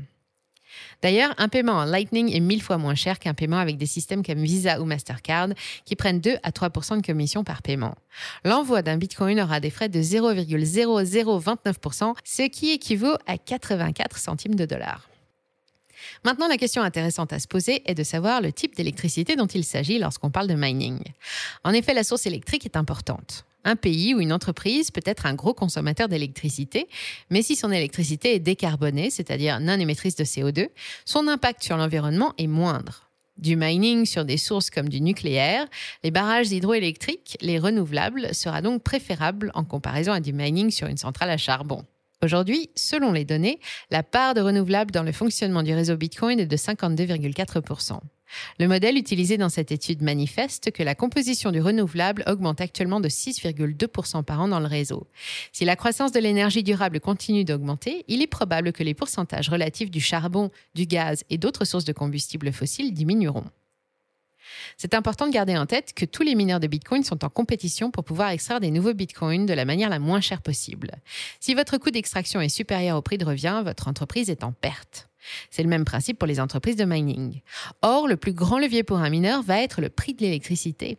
D'ailleurs, 1.04 1.36
un 1.38 1.50
paiement 1.50 1.74
en 1.74 1.84
Lightning 1.84 2.34
est 2.34 2.40
mille 2.40 2.64
fois 2.64 2.78
moins 2.78 2.96
cher 2.96 3.20
qu'un 3.20 3.34
paiement 3.34 3.58
avec 3.58 3.78
des 3.78 3.86
systèmes 3.86 4.26
comme 4.26 4.42
Visa 4.42 4.80
ou 4.80 4.86
Mastercard 4.86 5.50
qui 5.84 5.98
prennent 5.98 6.22
2 6.22 6.38
à 6.42 6.52
3% 6.52 7.02
de 7.02 7.06
commission 7.06 7.44
par 7.44 7.62
paiement. 7.62 7.96
L'envoi 8.46 8.82
d'un 8.82 8.96
Bitcoin 8.96 9.42
aura 9.42 9.60
des 9.60 9.70
frais 9.70 9.90
de 9.90 10.02
0,0029% 10.02 12.14
ce 12.24 12.44
qui 12.44 12.72
équivaut 12.72 13.18
à 13.28 13.38
84 13.38 14.18
centimes 14.18 14.56
de 14.56 14.66
dollars. 14.66 15.10
Maintenant, 16.24 16.48
la 16.48 16.56
question 16.56 16.82
intéressante 16.82 17.34
à 17.34 17.40
se 17.40 17.50
poser 17.50 17.84
est 17.86 17.96
de 17.96 18.04
savoir 18.04 18.40
le 18.40 18.54
type 18.54 18.78
d'électricité 18.78 19.36
dont 19.36 19.48
il 19.48 19.66
s'agit 19.66 20.00
lorsqu'on 20.00 20.32
parle 20.32 20.48
de 20.48 20.56
mining. 20.56 21.02
En 21.66 21.74
effet, 21.74 21.94
la 21.94 22.06
source 22.06 22.28
électrique 22.28 22.66
est 22.66 22.78
importante. 22.78 23.44
Un 23.64 23.76
pays 23.76 24.14
ou 24.14 24.20
une 24.20 24.34
entreprise 24.34 24.92
peut 24.92 25.02
être 25.06 25.26
un 25.26 25.34
gros 25.34 25.54
consommateur 25.54 26.10
d'électricité, 26.10 26.88
mais 27.30 27.42
si 27.42 27.56
son 27.56 27.72
électricité 27.72 28.36
est 28.36 28.40
décarbonée, 28.40 29.10
c'est-à-dire 29.10 29.60
non 29.60 29.80
émettrice 29.80 30.16
de 30.16 30.24
CO2, 30.24 30.70
son 31.06 31.28
impact 31.28 31.64
sur 31.64 31.78
l'environnement 31.78 32.34
est 32.38 32.48
moindre. 32.48 33.10
Du 33.38 33.56
mining 33.56 34.06
sur 34.06 34.26
des 34.26 34.38
sources 34.38 34.70
comme 34.70 34.90
du 34.90 35.02
nucléaire, 35.02 35.66
les 36.04 36.12
barrages 36.12 36.52
hydroélectriques, 36.52 37.38
les 37.42 37.58
renouvelables 37.58 38.36
sera 38.36 38.62
donc 38.62 38.84
préférable 38.84 39.52
en 39.56 39.64
comparaison 39.64 40.12
à 40.12 40.20
du 40.20 40.34
mining 40.34 40.70
sur 40.70 40.88
une 40.88 40.98
centrale 40.98 41.32
à 41.32 41.38
charbon. 41.38 41.84
Aujourd'hui, 42.24 42.70
selon 42.76 43.12
les 43.12 43.26
données, 43.26 43.60
la 43.92 44.02
part 44.02 44.34
de 44.34 44.40
renouvelables 44.40 44.92
dans 44.92 45.04
le 45.04 45.12
fonctionnement 45.12 45.62
du 45.62 45.74
réseau 45.74 45.98
Bitcoin 45.98 46.40
est 46.40 46.46
de 46.46 46.56
52,4%. 46.56 48.00
Le 48.60 48.68
modèle 48.70 48.98
utilisé 48.98 49.38
dans 49.38 49.50
cette 49.50 49.74
étude 49.74 50.02
manifeste 50.02 50.72
que 50.72 50.84
la 50.84 50.96
composition 50.96 51.52
du 51.52 51.60
renouvelable 51.60 52.24
augmente 52.26 52.62
actuellement 52.62 53.02
de 53.02 53.10
6,2% 53.10 54.24
par 54.24 54.40
an 54.40 54.48
dans 54.48 54.62
le 54.62 54.68
réseau. 54.68 55.06
Si 55.52 55.66
la 55.66 55.76
croissance 55.76 56.14
de 56.14 56.20
l'énergie 56.20 56.64
durable 56.64 57.02
continue 57.02 57.44
d'augmenter, 57.44 58.06
il 58.08 58.22
est 58.22 58.28
probable 58.28 58.72
que 58.72 58.84
les 58.84 58.94
pourcentages 58.94 59.50
relatifs 59.50 59.92
du 59.92 60.00
charbon, 60.00 60.50
du 60.76 60.86
gaz 60.86 61.26
et 61.30 61.38
d'autres 61.38 61.66
sources 61.66 61.86
de 61.86 61.92
combustibles 61.92 62.54
fossiles 62.54 62.94
diminueront. 62.94 63.50
C'est 64.78 64.94
important 64.94 65.28
de 65.28 65.32
garder 65.32 65.58
en 65.58 65.66
tête 65.66 65.94
que 65.94 66.06
tous 66.06 66.24
les 66.24 66.36
mineurs 66.36 66.60
de 66.60 66.68
Bitcoin 66.68 67.04
sont 67.04 67.24
en 67.24 67.30
compétition 67.30 67.92
pour 67.92 68.04
pouvoir 68.04 68.30
extraire 68.30 68.60
des 68.60 68.72
nouveaux 68.72 68.94
Bitcoins 68.94 69.46
de 69.46 69.54
la 69.54 69.66
manière 69.66 69.90
la 69.90 70.00
moins 70.00 70.22
chère 70.22 70.42
possible. 70.42 70.92
Si 71.40 71.54
votre 71.54 71.78
coût 71.78 71.92
d'extraction 71.92 72.42
est 72.42 72.50
supérieur 72.50 72.98
au 72.98 73.02
prix 73.02 73.18
de 73.18 73.26
revient, 73.26 73.62
votre 73.64 73.88
entreprise 73.88 74.30
est 74.30 74.44
en 74.44 74.52
perte. 74.52 75.10
C'est 75.50 75.64
le 75.64 75.70
même 75.70 75.86
principe 75.86 76.20
pour 76.20 76.28
les 76.28 76.40
entreprises 76.40 76.76
de 76.76 76.86
mining. 76.86 77.42
Or, 77.82 78.08
le 78.08 78.18
plus 78.18 78.34
grand 78.34 78.60
levier 78.60 78.84
pour 78.84 78.98
un 78.98 79.10
mineur 79.10 79.42
va 79.42 79.62
être 79.62 79.82
le 79.82 79.90
prix 79.90 80.14
de 80.14 80.22
l'électricité. 80.22 80.98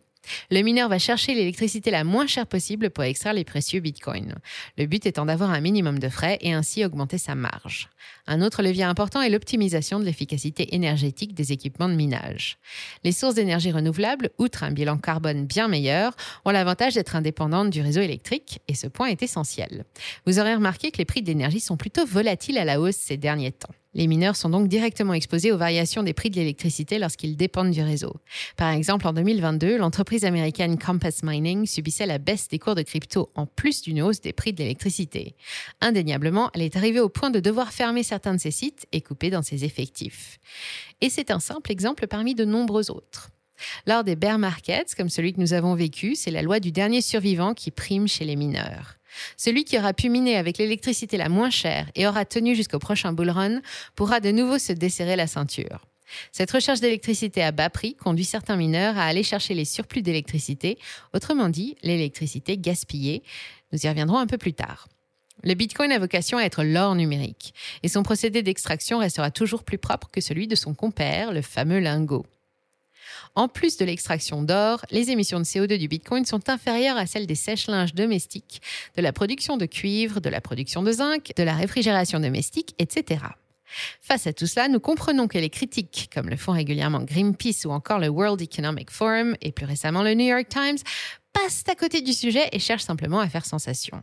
Le 0.51 0.61
mineur 0.61 0.89
va 0.89 0.99
chercher 0.99 1.33
l'électricité 1.33 1.91
la 1.91 2.03
moins 2.03 2.27
chère 2.27 2.47
possible 2.47 2.89
pour 2.89 3.03
extraire 3.03 3.33
les 3.33 3.43
précieux 3.43 3.79
bitcoins. 3.79 4.35
Le 4.77 4.85
but 4.85 5.05
étant 5.05 5.25
d'avoir 5.25 5.51
un 5.51 5.61
minimum 5.61 5.99
de 5.99 6.09
frais 6.09 6.37
et 6.41 6.53
ainsi 6.53 6.83
augmenter 6.85 7.17
sa 7.17 7.35
marge. 7.35 7.89
Un 8.27 8.41
autre 8.41 8.63
levier 8.63 8.83
important 8.83 9.21
est 9.21 9.29
l'optimisation 9.29 9.99
de 9.99 10.05
l'efficacité 10.05 10.75
énergétique 10.75 11.33
des 11.33 11.51
équipements 11.51 11.89
de 11.89 11.95
minage. 11.95 12.57
Les 13.03 13.11
sources 13.11 13.35
d'énergie 13.35 13.71
renouvelables, 13.71 14.29
outre 14.37 14.63
un 14.63 14.71
bilan 14.71 14.97
carbone 14.97 15.45
bien 15.45 15.67
meilleur, 15.67 16.15
ont 16.43 16.51
l'avantage 16.51 16.95
d'être 16.95 17.15
indépendantes 17.15 17.69
du 17.69 17.81
réseau 17.81 18.01
électrique 18.01 18.59
et 18.67 18.75
ce 18.75 18.87
point 18.87 19.07
est 19.07 19.23
essentiel. 19.23 19.85
Vous 20.25 20.39
aurez 20.39 20.55
remarqué 20.55 20.91
que 20.91 20.97
les 20.97 21.05
prix 21.05 21.21
d'énergie 21.21 21.59
sont 21.59 21.77
plutôt 21.77 22.05
volatiles 22.05 22.57
à 22.57 22.65
la 22.65 22.79
hausse 22.79 22.95
ces 22.95 23.17
derniers 23.17 23.51
temps. 23.51 23.73
Les 23.95 24.07
mineurs 24.07 24.35
sont 24.35 24.49
donc 24.49 24.67
directement 24.67 25.13
exposés 25.13 25.53
aux 25.53 25.57
variations 25.57 26.03
des 26.03 26.13
prix 26.13 26.29
de 26.29 26.35
l'électricité 26.35 26.99
lorsqu'ils 26.99 27.37
dépendent 27.37 27.71
du 27.71 27.81
réseau. 27.81 28.13
Par 28.57 28.69
exemple, 28.71 29.07
en 29.07 29.13
2022, 29.13 29.77
l'entreprise 29.77 30.25
américaine 30.25 30.77
Compass 30.77 31.23
Mining 31.23 31.65
subissait 31.65 32.05
la 32.05 32.17
baisse 32.17 32.49
des 32.49 32.59
cours 32.59 32.75
de 32.75 32.81
crypto 32.81 33.31
en 33.35 33.45
plus 33.45 33.81
d'une 33.81 34.01
hausse 34.01 34.19
des 34.19 34.33
prix 34.33 34.51
de 34.51 34.59
l'électricité. 34.59 35.35
Indéniablement, 35.79 36.51
elle 36.53 36.61
est 36.61 36.75
arrivée 36.75 36.99
au 36.99 37.07
point 37.07 37.31
de 37.31 37.39
devoir 37.39 37.71
fermer 37.71 38.03
certains 38.03 38.35
de 38.35 38.39
ses 38.39 38.51
sites 38.51 38.85
et 38.91 38.99
couper 38.99 39.29
dans 39.29 39.41
ses 39.41 39.63
effectifs. 39.63 40.39
Et 40.99 41.09
c'est 41.09 41.31
un 41.31 41.39
simple 41.39 41.71
exemple 41.71 42.07
parmi 42.07 42.35
de 42.35 42.43
nombreux 42.43 42.91
autres. 42.91 43.29
Lors 43.87 44.03
des 44.03 44.17
bear 44.17 44.37
markets, 44.37 44.93
comme 44.95 45.09
celui 45.09 45.31
que 45.31 45.39
nous 45.39 45.53
avons 45.53 45.73
vécu, 45.73 46.15
c'est 46.15 46.31
la 46.31 46.41
loi 46.41 46.59
du 46.59 46.73
dernier 46.73 46.99
survivant 46.99 47.53
qui 47.53 47.71
prime 47.71 48.09
chez 48.09 48.25
les 48.25 48.35
mineurs. 48.35 48.95
Celui 49.37 49.63
qui 49.63 49.77
aura 49.77 49.93
pu 49.93 50.09
miner 50.09 50.37
avec 50.37 50.57
l'électricité 50.57 51.17
la 51.17 51.29
moins 51.29 51.49
chère 51.49 51.89
et 51.95 52.07
aura 52.07 52.25
tenu 52.25 52.55
jusqu'au 52.55 52.79
prochain 52.79 53.13
bull 53.13 53.29
run 53.29 53.61
pourra 53.95 54.19
de 54.19 54.31
nouveau 54.31 54.57
se 54.57 54.73
desserrer 54.73 55.15
la 55.15 55.27
ceinture. 55.27 55.85
Cette 56.31 56.51
recherche 56.51 56.79
d'électricité 56.79 57.43
à 57.43 57.51
bas 57.51 57.69
prix 57.69 57.95
conduit 57.95 58.25
certains 58.25 58.55
mineurs 58.55 58.97
à 58.97 59.05
aller 59.05 59.23
chercher 59.23 59.53
les 59.53 59.65
surplus 59.65 60.01
d'électricité, 60.01 60.77
autrement 61.13 61.49
dit 61.49 61.75
l'électricité 61.81 62.57
gaspillée. 62.57 63.23
Nous 63.71 63.85
y 63.85 63.89
reviendrons 63.89 64.19
un 64.19 64.27
peu 64.27 64.37
plus 64.37 64.53
tard. 64.53 64.87
Le 65.43 65.53
Bitcoin 65.53 65.91
a 65.91 65.99
vocation 65.99 66.37
à 66.37 66.43
être 66.43 66.63
l'or 66.63 66.95
numérique, 66.95 67.53
et 67.83 67.87
son 67.87 68.03
procédé 68.03 68.41
d'extraction 68.41 68.99
restera 68.99 69.31
toujours 69.31 69.63
plus 69.63 69.77
propre 69.77 70.09
que 70.11 70.21
celui 70.21 70.47
de 70.47 70.55
son 70.55 70.73
compère, 70.73 71.33
le 71.33 71.41
fameux 71.41 71.79
lingot. 71.79 72.25
En 73.35 73.49
plus 73.49 73.75
de 73.75 73.83
l'extraction 73.83 74.43
d'or, 74.43 74.85
les 74.91 75.11
émissions 75.11 75.39
de 75.39 75.43
CO2 75.43 75.77
du 75.77 75.89
Bitcoin 75.89 76.25
sont 76.25 76.49
inférieures 76.49 76.95
à 76.95 77.05
celles 77.05 77.27
des 77.27 77.35
sèches-linges 77.35 77.93
domestiques, 77.93 78.61
de 78.95 79.01
la 79.01 79.11
production 79.11 79.57
de 79.57 79.65
cuivre, 79.65 80.21
de 80.21 80.29
la 80.29 80.39
production 80.39 80.83
de 80.83 80.91
zinc, 80.93 81.33
de 81.35 81.43
la 81.43 81.53
réfrigération 81.53 82.21
domestique, 82.21 82.73
etc. 82.79 83.25
Face 84.01 84.25
à 84.27 84.31
tout 84.31 84.47
cela, 84.47 84.69
nous 84.69 84.79
comprenons 84.79 85.27
que 85.27 85.37
les 85.37 85.49
critiques, 85.49 86.09
comme 86.13 86.29
le 86.29 86.37
font 86.37 86.53
régulièrement 86.53 87.01
Greenpeace 87.01 87.65
ou 87.65 87.71
encore 87.71 87.99
le 87.99 88.07
World 88.07 88.41
Economic 88.41 88.89
Forum 88.89 89.35
et 89.41 89.51
plus 89.51 89.65
récemment 89.65 90.03
le 90.03 90.13
New 90.13 90.27
York 90.27 90.47
Times, 90.47 90.77
passent 91.33 91.65
à 91.67 91.75
côté 91.75 92.01
du 92.01 92.13
sujet 92.13 92.47
et 92.53 92.59
cherchent 92.59 92.83
simplement 92.83 93.19
à 93.19 93.27
faire 93.27 93.45
sensation. 93.45 94.01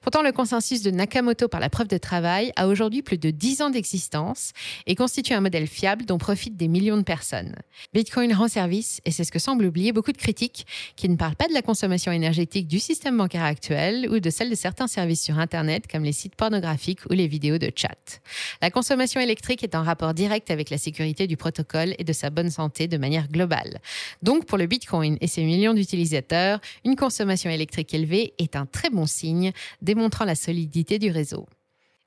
Pourtant, 0.00 0.22
le 0.22 0.32
consensus 0.32 0.82
de 0.82 0.90
Nakamoto 0.90 1.48
par 1.48 1.60
la 1.60 1.70
preuve 1.70 1.88
de 1.88 1.98
travail 1.98 2.52
a 2.56 2.68
aujourd'hui 2.68 3.02
plus 3.02 3.18
de 3.18 3.30
10 3.30 3.62
ans 3.62 3.70
d'existence 3.70 4.52
et 4.86 4.94
constitue 4.94 5.32
un 5.32 5.40
modèle 5.40 5.66
fiable 5.66 6.04
dont 6.04 6.18
profitent 6.18 6.56
des 6.56 6.68
millions 6.68 6.96
de 6.96 7.02
personnes. 7.02 7.54
Bitcoin 7.94 8.32
rend 8.34 8.48
service, 8.48 9.00
et 9.04 9.10
c'est 9.10 9.24
ce 9.24 9.32
que 9.32 9.38
semblent 9.38 9.64
oublier 9.64 9.92
beaucoup 9.92 10.12
de 10.12 10.18
critiques 10.18 10.66
qui 10.96 11.08
ne 11.08 11.16
parlent 11.16 11.36
pas 11.36 11.48
de 11.48 11.54
la 11.54 11.62
consommation 11.62 12.12
énergétique 12.12 12.66
du 12.66 12.78
système 12.78 13.16
bancaire 13.16 13.44
actuel 13.44 14.08
ou 14.10 14.20
de 14.20 14.30
celle 14.30 14.50
de 14.50 14.54
certains 14.54 14.86
services 14.86 15.22
sur 15.22 15.38
Internet 15.38 15.86
comme 15.90 16.04
les 16.04 16.12
sites 16.12 16.36
pornographiques 16.36 17.00
ou 17.10 17.14
les 17.14 17.26
vidéos 17.26 17.58
de 17.58 17.70
chat. 17.74 18.20
La 18.60 18.70
consommation 18.70 19.20
électrique 19.20 19.62
est 19.62 19.74
en 19.74 19.82
rapport 19.82 20.14
direct 20.14 20.50
avec 20.50 20.70
la 20.70 20.78
sécurité 20.78 21.26
du 21.26 21.36
protocole 21.36 21.94
et 21.98 22.04
de 22.04 22.12
sa 22.12 22.30
bonne 22.30 22.50
santé 22.50 22.88
de 22.88 22.96
manière 22.96 23.28
globale. 23.28 23.80
Donc, 24.22 24.46
pour 24.46 24.58
le 24.58 24.66
Bitcoin 24.66 25.16
et 25.20 25.26
ses 25.26 25.44
millions 25.44 25.74
d'utilisateurs, 25.74 26.60
une 26.84 26.96
consommation 26.96 27.50
électrique 27.50 27.92
élevée 27.94 28.34
est 28.38 28.56
un 28.56 28.66
très 28.66 28.90
bon 28.90 29.06
signe 29.06 29.52
démontrant 29.80 30.24
la 30.24 30.34
solidité 30.34 30.98
du 30.98 31.10
réseau. 31.10 31.46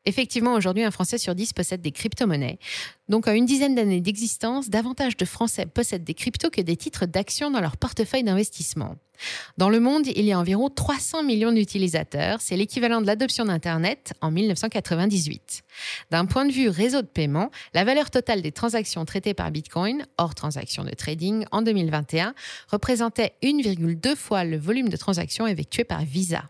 Effectivement, 0.05 0.53
aujourd'hui, 0.53 0.83
un 0.83 0.91
Français 0.91 1.17
sur 1.17 1.33
dix 1.33 1.51
possède 1.51 1.81
des 1.81 1.91
crypto-monnaies. 1.91 2.59
Donc, 3.09 3.27
à 3.27 3.33
une 3.33 3.45
dizaine 3.45 3.73
d'années 3.73 4.01
d'existence, 4.01 4.69
davantage 4.69 5.17
de 5.17 5.25
Français 5.25 5.65
possèdent 5.65 6.03
des 6.03 6.13
cryptos 6.13 6.51
que 6.51 6.61
des 6.61 6.77
titres 6.77 7.07
d'action 7.07 7.49
dans 7.49 7.59
leur 7.59 7.77
portefeuille 7.77 8.23
d'investissement. 8.23 8.95
Dans 9.57 9.69
le 9.69 9.79
monde, 9.79 10.05
il 10.07 10.25
y 10.25 10.31
a 10.31 10.39
environ 10.39 10.69
300 10.69 11.23
millions 11.23 11.51
d'utilisateurs. 11.51 12.39
C'est 12.41 12.57
l'équivalent 12.57 13.01
de 13.01 13.07
l'adoption 13.07 13.45
d'Internet 13.45 14.13
en 14.21 14.29
1998. 14.29 15.63
D'un 16.11 16.25
point 16.25 16.45
de 16.45 16.51
vue 16.51 16.69
réseau 16.69 17.01
de 17.01 17.07
paiement, 17.07 17.49
la 17.73 17.83
valeur 17.83 18.11
totale 18.11 18.41
des 18.41 18.51
transactions 18.51 19.05
traitées 19.05 19.33
par 19.33 19.49
Bitcoin, 19.49 20.05
hors 20.17 20.35
transactions 20.35 20.83
de 20.83 20.91
trading, 20.91 21.45
en 21.51 21.63
2021, 21.63 22.35
représentait 22.67 23.33
1,2 23.41 24.15
fois 24.15 24.43
le 24.43 24.57
volume 24.57 24.89
de 24.89 24.97
transactions 24.97 25.47
effectuées 25.47 25.85
par 25.85 26.03
Visa. 26.03 26.43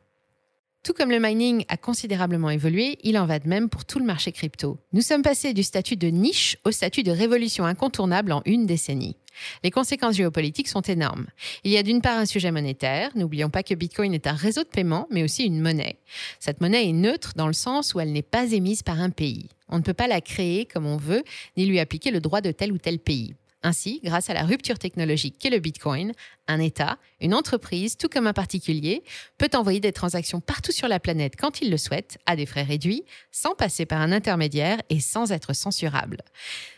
Tout 0.86 0.94
comme 0.94 1.10
le 1.10 1.20
mining 1.20 1.66
a 1.68 1.78
considérablement 1.78 2.52
évolué, 2.52 3.00
il 3.02 3.18
en 3.18 3.26
va 3.26 3.40
de 3.40 3.50
même 3.50 3.70
pour 3.70 3.86
tout 3.86 3.98
le 3.98 4.06
marché 4.06 4.32
crypto. 4.32 4.78
Nous 4.94 5.02
sommes 5.02 5.24
passés 5.24 5.52
du 5.52 5.64
statut 5.64 5.96
de 5.96 6.10
niche 6.10 6.58
au 6.64 6.70
statut 6.70 7.02
de 7.02 7.10
révolution 7.10 7.66
incontournable 7.66 8.32
en 8.32 8.44
une 8.46 8.68
décennie. 8.68 9.18
Les 9.64 9.72
conséquences 9.72 10.16
géopolitiques 10.16 10.68
sont 10.68 10.82
énormes. 10.82 11.26
Il 11.64 11.72
y 11.72 11.78
a 11.78 11.82
d'une 11.82 12.04
part 12.04 12.20
un 12.20 12.28
sujet 12.28 12.52
monétaire. 12.52 13.10
N'oublions 13.16 13.50
pas 13.50 13.64
que 13.64 13.74
Bitcoin 13.74 14.14
est 14.14 14.28
un 14.28 14.34
réseau 14.34 14.62
de 14.62 14.70
paiement, 14.70 15.08
mais 15.10 15.24
aussi 15.24 15.46
une 15.46 15.60
monnaie. 15.60 15.98
Cette 16.40 16.62
monnaie 16.62 16.88
est 16.88 16.94
neutre 16.94 17.34
dans 17.36 17.48
le 17.48 17.54
sens 17.54 17.96
où 17.96 18.00
elle 18.00 18.12
n'est 18.12 18.22
pas 18.22 18.52
émise 18.52 18.84
par 18.84 19.02
un 19.02 19.10
pays. 19.10 19.50
On 19.70 19.78
ne 19.78 19.84
peut 19.84 19.96
pas 19.96 20.08
la 20.08 20.22
créer 20.22 20.68
comme 20.68 20.86
on 20.86 20.98
veut, 20.98 21.24
ni 21.58 21.66
lui 21.66 21.80
appliquer 21.80 22.12
le 22.12 22.20
droit 22.20 22.42
de 22.42 22.52
tel 22.52 22.72
ou 22.72 22.78
tel 22.78 23.00
pays. 23.00 23.34
Ainsi, 23.64 24.00
grâce 24.04 24.30
à 24.30 24.34
la 24.34 24.44
rupture 24.44 24.78
technologique 24.78 25.38
qu'est 25.40 25.50
le 25.50 25.60
Bitcoin, 25.60 26.12
un 26.48 26.60
État, 26.60 27.00
une 27.20 27.34
entreprise, 27.34 27.98
tout 27.98 28.10
comme 28.10 28.28
un 28.28 28.34
particulier, 28.34 29.04
peut 29.38 29.50
envoyer 29.56 29.80
des 29.80 29.92
transactions 29.92 30.40
partout 30.40 30.72
sur 30.72 30.88
la 30.88 31.00
planète 31.00 31.34
quand 31.36 31.62
il 31.62 31.72
le 31.72 31.78
souhaite, 31.78 32.20
à 32.28 32.36
des 32.36 32.46
frais 32.46 32.64
réduits, 32.64 33.04
sans 33.32 33.56
passer 33.56 33.86
par 33.86 34.02
un 34.02 34.12
intermédiaire 34.12 34.80
et 34.90 35.00
sans 35.00 35.32
être 35.32 35.54
censurable. 35.54 36.18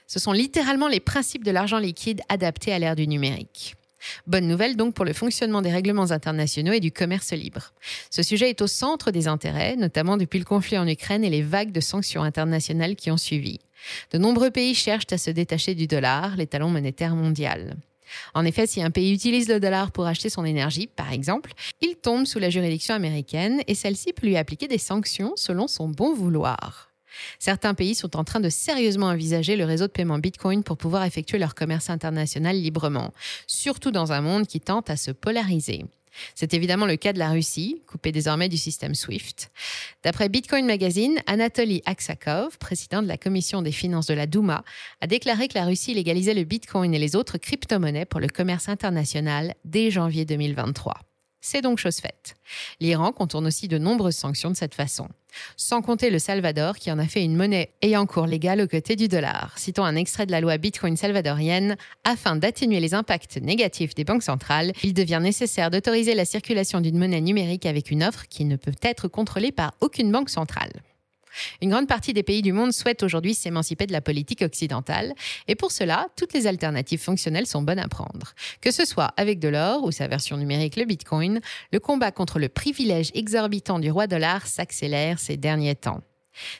Ce 0.07 0.19
sont 0.19 0.31
littéralement 0.31 0.88
les 0.88 1.01
principes 1.01 1.43
de 1.43 1.51
l'argent 1.51 1.79
liquide 1.79 2.22
adaptés 2.29 2.72
à 2.72 2.79
l'ère 2.79 2.96
du 2.96 3.07
numérique. 3.07 3.75
Bonne 4.25 4.48
nouvelle 4.48 4.77
donc 4.77 4.93
pour 4.93 5.05
le 5.05 5.13
fonctionnement 5.13 5.62
des 5.62 5.72
règlements 5.72 6.12
internationaux 6.12 6.72
et 6.72 6.79
du 6.79 6.91
commerce 6.91 7.34
libre. 7.34 7.74
Ce 8.10 8.24
sujet 8.24 8.50
est 8.50 8.62
au 8.62 8.67
centre 8.67 9.12
des 9.12 9.27
intérêts, 9.27 9.75
notamment 9.75 10.17
depuis 10.17 10.39
le 10.39 10.46
conflit 10.46 10.77
en 10.77 10.88
Ukraine 10.88 11.24
et 11.24 11.29
les 11.29 11.41
vagues 11.41 11.72
de 11.72 11.81
sanctions 11.81 12.24
internationales 12.24 12.96
qui 12.96 13.12
ont 13.12 13.17
suivi. 13.17 13.60
De 14.12 14.17
nombreux 14.17 14.51
pays 14.51 14.75
cherchent 14.75 15.12
à 15.12 15.17
se 15.17 15.31
détacher 15.31 15.75
du 15.75 15.88
dollar, 15.88 16.36
l'étalon 16.36 16.69
monétaire 16.69 17.15
mondial. 17.15 17.77
En 18.34 18.46
effet, 18.46 18.67
si 18.67 18.81
un 18.81 18.91
pays 18.91 19.13
utilise 19.13 19.50
le 19.50 19.60
dollar 19.60 19.91
pour 19.91 20.05
acheter 20.05 20.29
son 20.29 20.46
énergie, 20.46 20.88
par 20.88 21.12
exemple, 21.12 21.51
il 21.81 21.96
tombe 21.96 22.25
sous 22.25 22.39
la 22.39 22.50
juridiction 22.50 22.96
américaine 22.96 23.62
et 23.67 23.75
celle-ci 23.75 24.13
peut 24.13 24.27
lui 24.27 24.38
appliquer 24.38 24.67
des 24.67 24.77
sanctions 24.77 25.34
selon 25.36 25.67
son 25.67 25.89
bon 25.89 26.13
vouloir. 26.13 26.91
Certains 27.39 27.74
pays 27.74 27.96
sont 27.96 28.15
en 28.15 28.24
train 28.24 28.39
de 28.39 28.50
sérieusement 28.50 29.07
envisager 29.07 29.55
le 29.55 29.65
réseau 29.65 29.88
de 29.88 29.91
paiement 29.91 30.19
Bitcoin 30.19 30.63
pour 30.63 30.77
pouvoir 30.77 31.03
effectuer 31.03 31.39
leur 31.39 31.55
commerce 31.55 31.89
international 31.89 32.55
librement, 32.55 33.12
surtout 33.48 33.91
dans 33.91 34.12
un 34.12 34.22
monde 34.22 34.46
qui 34.46 34.60
tente 34.60 34.89
à 34.89 34.98
se 34.98 35.12
polariser. 35.12 35.86
C'est 36.36 36.53
évidemment 36.53 36.86
le 36.86 36.97
cas 36.97 37.13
de 37.13 37.19
la 37.19 37.29
Russie, 37.29 37.81
coupée 37.88 38.12
désormais 38.12 38.50
du 38.50 38.57
système 38.57 38.95
SWIFT. 38.95 39.50
D'après 40.03 40.29
Bitcoin 40.29 40.65
Magazine, 40.65 41.19
Anatoly 41.25 41.81
Aksakov, 41.86 42.57
président 42.57 43.01
de 43.01 43.07
la 43.07 43.17
commission 43.17 43.62
des 43.62 43.71
finances 43.71 44.07
de 44.07 44.13
la 44.13 44.27
Douma, 44.27 44.63
a 45.01 45.07
déclaré 45.07 45.47
que 45.47 45.57
la 45.57 45.65
Russie 45.65 45.93
légalisait 45.93 46.33
le 46.33 46.43
Bitcoin 46.43 46.93
et 46.93 47.00
les 47.00 47.15
autres 47.15 47.38
crypto-monnaies 47.38 48.05
pour 48.05 48.19
le 48.19 48.27
commerce 48.27 48.69
international 48.69 49.55
dès 49.65 49.91
janvier 49.91 50.25
2023. 50.25 51.06
C'est 51.49 51.61
donc 51.61 51.77
chose 51.77 51.99
faite. 51.99 52.35
L'Iran 52.81 53.13
contourne 53.13 53.47
aussi 53.47 53.69
de 53.69 53.77
nombreuses 53.77 54.17
sanctions 54.17 54.51
de 54.51 54.57
cette 54.57 54.75
façon. 54.75 55.07
Sans 55.55 55.81
compter 55.81 56.09
le 56.09 56.19
Salvador 56.19 56.75
qui 56.75 56.91
en 56.91 56.99
a 56.99 57.05
fait 57.05 57.23
une 57.23 57.37
monnaie 57.37 57.71
ayant 57.81 58.05
cours 58.05 58.27
légal 58.27 58.59
aux 58.59 58.67
côtés 58.67 58.97
du 58.97 59.07
dollar. 59.07 59.57
Citons 59.57 59.85
un 59.85 59.95
extrait 59.95 60.25
de 60.25 60.33
la 60.33 60.41
loi 60.41 60.57
Bitcoin 60.57 60.97
salvadorienne. 60.97 61.77
Afin 62.03 62.35
d'atténuer 62.35 62.81
les 62.81 62.93
impacts 62.93 63.37
négatifs 63.37 63.95
des 63.95 64.03
banques 64.03 64.23
centrales, 64.23 64.73
il 64.83 64.93
devient 64.93 65.21
nécessaire 65.23 65.71
d'autoriser 65.71 66.15
la 66.15 66.25
circulation 66.25 66.81
d'une 66.81 66.97
monnaie 66.97 67.21
numérique 67.21 67.65
avec 67.65 67.91
une 67.91 68.03
offre 68.03 68.25
qui 68.27 68.43
ne 68.43 68.57
peut 68.57 68.75
être 68.81 69.07
contrôlée 69.07 69.53
par 69.53 69.73
aucune 69.79 70.11
banque 70.11 70.29
centrale. 70.29 70.73
Une 71.62 71.70
grande 71.70 71.88
partie 71.88 72.13
des 72.13 72.24
pays 72.24 72.41
du 72.41 72.53
monde 72.53 72.74
souhaitent 72.74 73.03
aujourd'hui 73.03 73.34
s'émanciper 73.34 73.86
de 73.86 73.91
la 73.91 74.01
politique 74.01 74.41
occidentale, 74.41 75.13
et 75.48 75.56
pour 75.56 75.72
cela, 75.72 76.08
toutes 76.15 76.34
les 76.34 76.48
alternatives 76.48 77.01
fonctionnelles 77.01 77.48
sont 77.48 77.62
bonnes 77.62 77.79
à 77.79 77.88
prendre. 77.88 78.34
Que 78.62 78.72
ce 78.72 78.86
soit 78.86 79.13
avec 79.17 79.39
de 79.39 79.48
l'or 79.48 79.84
ou 79.84 79.91
sa 79.91 80.08
version 80.08 80.38
numérique, 80.38 80.75
le 80.75 80.86
Bitcoin, 80.86 81.41
le 81.72 81.79
combat 81.79 82.12
contre 82.12 82.39
le 82.39 82.50
privilège 82.50 83.12
exorbitant 83.13 83.79
du 83.79 83.91
roi 83.91 84.08
dollar 84.08 84.46
s'accélère 84.48 85.20
ces 85.20 85.38
derniers 85.38 85.75
temps. 85.75 86.01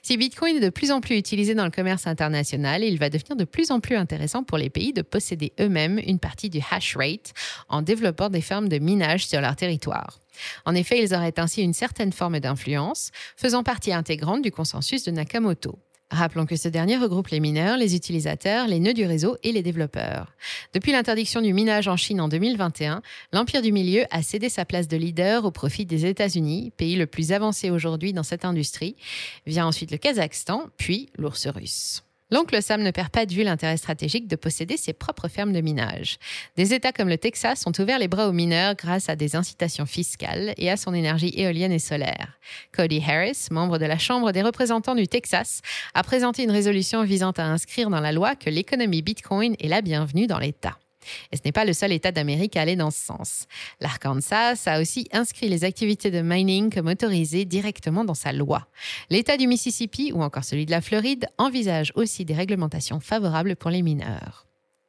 Si 0.02 0.18
Bitcoin 0.18 0.58
est 0.58 0.62
de 0.62 0.70
plus 0.70 0.92
en 0.92 1.02
plus 1.02 1.18
utilisé 1.18 1.56
dans 1.56 1.66
le 1.66 1.72
commerce 1.72 2.08
international, 2.08 2.84
il 2.84 2.98
va 2.98 3.10
devenir 3.10 3.36
de 3.36 3.44
plus 3.44 3.72
en 3.72 3.80
plus 3.80 3.96
intéressant 3.96 4.44
pour 4.44 4.58
les 4.58 4.70
pays 4.70 4.94
de 4.94 5.02
posséder 5.02 5.54
eux-mêmes 5.60 6.00
une 6.00 6.20
partie 6.20 6.50
du 6.50 6.60
hash 6.72 6.96
rate 6.96 7.34
en 7.70 7.82
développant 7.82 8.30
des 8.30 8.42
fermes 8.42 8.70
de 8.70 8.80
minage 8.80 9.28
sur 9.28 9.42
leur 9.42 9.56
territoire. 9.56 10.20
En 10.66 10.76
effet, 10.76 11.02
ils 11.02 11.14
auraient 11.14 11.40
ainsi 11.40 11.62
une 11.62 11.74
certaine 11.74 12.14
forme 12.14 12.40
d'influence, 12.40 13.12
faisant 13.36 13.64
partie 13.64 13.94
intégrante 13.94 14.44
du 14.44 14.52
consensus 14.52 15.04
de 15.04 15.12
Nakamoto. 15.12 15.80
Rappelons 16.10 16.46
que 16.46 16.56
ce 16.56 16.70
dernier 16.70 16.96
regroupe 16.96 17.28
les 17.28 17.42
mineurs, 17.42 17.78
les 17.78 17.96
utilisateurs, 17.96 18.68
les 18.68 18.80
nœuds 18.80 18.94
du 18.94 19.06
réseau 19.06 19.38
et 19.44 19.52
les 19.52 19.62
développeurs. 19.62 20.32
Depuis 20.74 20.94
l'interdiction 20.94 21.42
du 21.42 21.54
minage 21.54 21.90
en 21.90 21.98
Chine 21.98 22.22
en 22.22 22.30
2021, 22.30 23.02
l'Empire 23.34 23.62
du 23.62 23.74
Milieu 23.74 24.06
a 24.10 24.24
cédé 24.24 24.48
sa 24.48 24.64
place 24.64 24.88
de 24.88 24.96
leader 24.96 25.44
au 25.44 25.52
profit 25.52 25.86
des 25.86 26.06
États-Unis, 26.06 26.72
pays 26.78 26.96
le 26.96 27.08
plus 27.08 27.34
avancé 27.34 27.70
aujourd'hui 27.72 28.14
dans 28.14 28.24
cette 28.24 28.46
industrie. 28.46 28.96
Vient 29.46 29.68
ensuite 29.68 29.92
le 29.92 29.98
Kazakhstan, 29.98 30.68
puis 30.78 31.10
l'ours 31.18 31.46
russe. 31.48 32.07
L'oncle 32.30 32.62
Sam 32.62 32.84
ne 32.84 32.92
perd 32.92 33.10
pas 33.10 33.26
de 33.26 33.34
vue 33.34 33.44
l'intérêt 33.44 33.78
stratégique 33.78 34.28
de 34.28 34.36
posséder 34.36 34.76
ses 34.76 34.92
propres 34.92 35.30
fermes 35.30 35.54
de 35.54 35.62
minage. 35.62 36.18
Des 36.58 36.74
États 36.74 36.92
comme 36.92 37.08
le 37.08 37.18
Texas 37.18 37.66
ont 37.66 37.72
ouvert 37.80 38.00
les 38.00 38.10
bras 38.10 38.28
aux 38.28 38.34
mineurs 38.34 38.76
grâce 38.76 39.08
à 39.08 39.16
des 39.16 39.38
incitations 39.38 39.86
fiscales 39.86 40.54
et 40.58 40.70
à 40.70 40.76
son 40.76 40.94
énergie 40.94 41.34
éolienne 41.38 41.72
et 41.72 41.80
solaire. 41.80 42.38
Cody 42.74 43.02
Harris, 43.02 43.48
membre 43.50 43.78
de 43.78 43.86
la 43.86 43.98
Chambre 43.98 44.34
des 44.34 44.42
représentants 44.42 44.96
du 44.96 45.08
Texas, 45.08 45.62
a 45.94 46.04
présenté 46.04 46.44
une 46.44 46.52
résolution 46.52 47.04
visant 47.04 47.32
à 47.32 47.44
inscrire 47.44 47.90
dans 47.90 48.02
la 48.02 48.12
loi 48.12 48.36
que 48.36 48.50
l'économie 48.50 49.02
Bitcoin 49.02 49.56
est 49.60 49.70
la 49.70 49.82
bienvenue 49.82 50.28
dans 50.28 50.40
l'État. 50.40 50.78
Et 51.32 51.38
ce 51.38 51.42
n'est 51.46 51.52
pas 51.52 51.66
le 51.66 51.74
seul 51.74 51.92
État 51.92 52.12
d'Amérique 52.12 52.58
à 52.58 52.62
aller 52.62 52.76
dans 52.76 52.92
ce 52.92 53.00
sens. 53.00 53.46
L'Arkansas 53.80 54.64
a 54.66 54.82
aussi 54.82 55.08
inscrit 55.12 55.50
les 55.50 55.64
activités 55.64 56.12
de 56.12 56.22
mining 56.22 56.74
comme 56.74 56.88
autorisées 56.88 57.46
directement 57.46 58.06
dans 58.06 58.14
sa 58.14 58.34
loi. 58.34 58.68
L'État 59.10 59.38
du 59.38 59.48
Mississippi 59.48 60.12
ou 60.14 60.24
encore 60.24 60.44
celui 60.44 60.66
de 60.66 60.72
la 60.72 60.82
Floride 60.82 61.28
envisage 61.38 61.92
aussi 61.96 62.26
des 62.26 62.34
réglementations 62.34 63.00
favorables 63.00 63.56
pour 63.56 63.70
les 63.70 63.82
mineurs. 63.82 64.47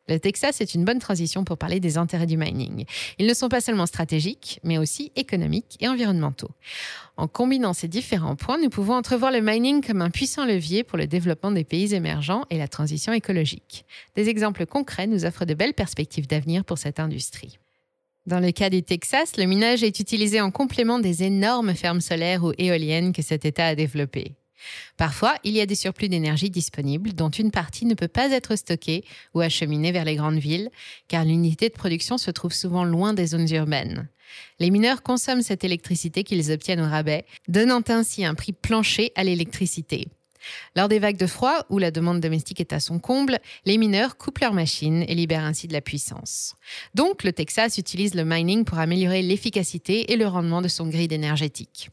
Le 0.09 0.19
Texas 0.19 0.61
est 0.61 0.75
une 0.75 0.85
bonne 0.85 0.99
transition 0.99 1.45
pour 1.45 1.59
parler 1.59 1.81
des 1.81 1.99
intérêts 1.99 2.27
du 2.27 2.37
mining. 2.37 2.85
Ils 3.19 3.27
ne 3.27 3.35
sont 3.35 3.49
pas 3.49 3.61
seulement 3.61 3.87
stratégiques, 3.87 4.59
mais 4.65 4.79
aussi 4.79 5.13
économiques 5.17 5.77
et 5.81 5.89
environnementaux. 5.89 6.51
En 7.17 7.29
combinant 7.29 7.75
ces 7.75 7.89
différents 7.89 8.37
points, 8.37 8.59
nous 8.59 8.71
pouvons 8.71 8.95
entrevoir 8.95 9.31
le 9.33 9.41
mining 9.41 9.85
comme 9.85 10.03
un 10.03 10.11
puissant 10.11 10.47
levier 10.47 10.83
pour 10.83 10.97
le 10.97 11.07
développement 11.07 11.53
des 11.53 11.65
pays 11.65 11.95
émergents 11.95 12.45
et 12.49 12.59
la 12.59 12.69
transition 12.69 13.13
écologique. 13.13 13.85
Des 14.17 14.29
exemples 14.29 14.67
concrets 14.67 15.07
nous 15.07 15.25
offrent 15.25 15.45
de 15.45 15.55
belles 15.55 15.75
perspectives 15.75 16.27
d'avenir 16.27 16.65
pour 16.65 16.79
cette 16.79 17.01
industrie. 17.01 17.59
Dans 18.27 18.41
le 18.41 18.53
cas 18.53 18.71
du 18.71 18.83
Texas, 18.83 19.37
le 19.37 19.45
minage 19.45 19.83
est 19.83 20.01
utilisé 20.01 20.41
en 20.41 20.51
complément 20.51 20.99
des 20.99 21.23
énormes 21.23 21.75
fermes 21.75 22.01
solaires 22.01 22.45
ou 22.45 22.53
éoliennes 22.59 23.13
que 23.13 23.23
cet 23.23 23.45
État 23.45 23.67
a 23.67 23.75
développées. 23.75 24.37
Parfois, 24.97 25.37
il 25.45 25.55
y 25.55 25.61
a 25.61 25.67
des 25.67 25.75
surplus 25.75 26.09
d'énergie 26.09 26.51
disponibles 26.51 27.13
dont 27.13 27.31
une 27.31 27.51
partie 27.51 27.87
ne 27.87 27.95
peut 27.95 28.09
pas 28.09 28.31
être 28.31 28.57
stockée 28.57 29.05
ou 29.35 29.41
acheminée 29.41 29.93
vers 29.93 30.05
les 30.05 30.17
grandes 30.17 30.39
villes, 30.39 30.71
car 31.09 31.25
l'unité 31.25 31.69
de 31.69 31.75
production 31.75 32.19
se 32.19 32.31
trouve 32.31 32.53
souvent 32.53 32.85
loin 32.85 33.15
des 33.15 33.27
zones 33.27 33.53
urbaines. 33.53 34.09
Les 34.59 34.71
mineurs 34.71 35.03
consomment 35.03 35.43
cette 35.43 35.65
électricité 35.65 36.25
qu'ils 36.25 36.53
obtiennent 36.53 36.81
au 36.81 36.89
rabais, 36.89 37.25
donnant 37.49 37.83
ainsi 37.89 38.25
un 38.25 38.35
prix 38.35 38.53
plancher 38.53 39.13
à 39.15 39.25
l'électricité. 39.25 40.09
Lors 40.77 40.89
des 40.89 40.99
vagues 40.99 41.17
de 41.17 41.27
froid, 41.27 41.65
où 41.69 41.79
la 41.79 41.91
demande 41.91 42.21
domestique 42.21 42.61
est 42.61 42.73
à 42.73 42.81
son 42.81 42.99
comble, 42.99 43.39
les 43.65 43.79
mineurs 43.79 44.17
coupent 44.17 44.39
leurs 44.39 44.55
machines 44.55 45.05
et 45.09 45.15
libèrent 45.15 45.45
ainsi 45.45 45.69
de 45.69 45.73
la 45.73 45.81
puissance. 45.81 46.55
Donc, 46.95 47.25
le 47.25 47.33
Texas 47.33 47.79
utilise 47.79 48.15
le 48.15 48.25
mining 48.25 48.65
pour 48.65 48.79
améliorer 48.79 49.23
l'efficacité 49.23 50.13
et 50.13 50.17
le 50.17 50.27
rendement 50.27 50.63
de 50.63 50.69
son 50.69 50.87
grid 50.87 51.13
énergétique. 51.13 51.91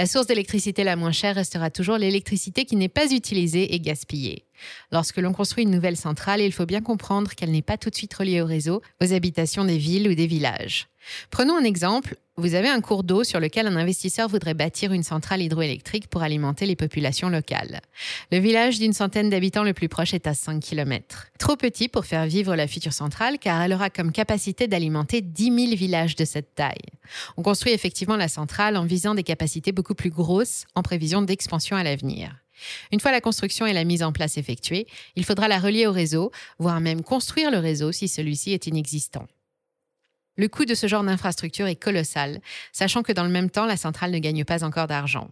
La 0.00 0.06
source 0.06 0.26
d'électricité 0.26 0.82
la 0.82 0.96
moins 0.96 1.12
chère 1.12 1.34
restera 1.34 1.68
toujours 1.68 1.98
l'électricité 1.98 2.64
qui 2.64 2.74
n'est 2.74 2.88
pas 2.88 3.12
utilisée 3.12 3.74
et 3.74 3.80
gaspillée. 3.80 4.46
Lorsque 4.92 5.18
l'on 5.18 5.32
construit 5.32 5.64
une 5.64 5.70
nouvelle 5.70 5.96
centrale, 5.96 6.40
il 6.40 6.52
faut 6.52 6.66
bien 6.66 6.80
comprendre 6.80 7.34
qu'elle 7.34 7.50
n'est 7.50 7.62
pas 7.62 7.78
tout 7.78 7.90
de 7.90 7.94
suite 7.94 8.14
reliée 8.14 8.40
au 8.40 8.46
réseau, 8.46 8.82
aux 9.02 9.12
habitations 9.12 9.64
des 9.64 9.78
villes 9.78 10.08
ou 10.08 10.14
des 10.14 10.26
villages. 10.26 10.88
Prenons 11.30 11.56
un 11.56 11.64
exemple. 11.64 12.16
Vous 12.36 12.54
avez 12.54 12.68
un 12.68 12.80
cours 12.80 13.04
d'eau 13.04 13.22
sur 13.22 13.38
lequel 13.38 13.66
un 13.66 13.76
investisseur 13.76 14.28
voudrait 14.28 14.54
bâtir 14.54 14.92
une 14.92 15.02
centrale 15.02 15.42
hydroélectrique 15.42 16.08
pour 16.08 16.22
alimenter 16.22 16.64
les 16.64 16.76
populations 16.76 17.28
locales. 17.28 17.80
Le 18.32 18.38
village 18.38 18.78
d'une 18.78 18.94
centaine 18.94 19.28
d'habitants 19.28 19.62
le 19.62 19.74
plus 19.74 19.88
proche 19.88 20.14
est 20.14 20.26
à 20.26 20.32
5 20.32 20.60
km. 20.60 21.26
Trop 21.38 21.56
petit 21.56 21.88
pour 21.88 22.06
faire 22.06 22.26
vivre 22.26 22.56
la 22.56 22.66
future 22.66 22.94
centrale 22.94 23.38
car 23.38 23.60
elle 23.60 23.74
aura 23.74 23.90
comme 23.90 24.12
capacité 24.12 24.68
d'alimenter 24.68 25.20
10 25.20 25.44
000 25.44 25.76
villages 25.76 26.16
de 26.16 26.24
cette 26.24 26.54
taille. 26.54 26.78
On 27.36 27.42
construit 27.42 27.72
effectivement 27.72 28.16
la 28.16 28.28
centrale 28.28 28.76
en 28.76 28.84
visant 28.84 29.14
des 29.14 29.24
capacités 29.24 29.72
beaucoup 29.72 29.94
plus 29.94 30.10
grosses 30.10 30.64
en 30.74 30.82
prévision 30.82 31.20
d'expansion 31.20 31.76
à 31.76 31.82
l'avenir. 31.82 32.36
Une 32.92 33.00
fois 33.00 33.12
la 33.12 33.20
construction 33.20 33.66
et 33.66 33.72
la 33.72 33.84
mise 33.84 34.02
en 34.02 34.12
place 34.12 34.38
effectuées, 34.38 34.86
il 35.16 35.24
faudra 35.24 35.48
la 35.48 35.58
relier 35.58 35.86
au 35.86 35.92
réseau, 35.92 36.30
voire 36.58 36.80
même 36.80 37.02
construire 37.02 37.50
le 37.50 37.58
réseau 37.58 37.92
si 37.92 38.08
celui-ci 38.08 38.52
est 38.52 38.66
inexistant. 38.66 39.26
Le 40.36 40.48
coût 40.48 40.64
de 40.64 40.74
ce 40.74 40.86
genre 40.86 41.04
d'infrastructure 41.04 41.66
est 41.66 41.76
colossal, 41.76 42.40
sachant 42.72 43.02
que 43.02 43.12
dans 43.12 43.24
le 43.24 43.30
même 43.30 43.50
temps, 43.50 43.66
la 43.66 43.76
centrale 43.76 44.10
ne 44.10 44.18
gagne 44.18 44.44
pas 44.44 44.64
encore 44.64 44.86
d'argent. 44.86 45.28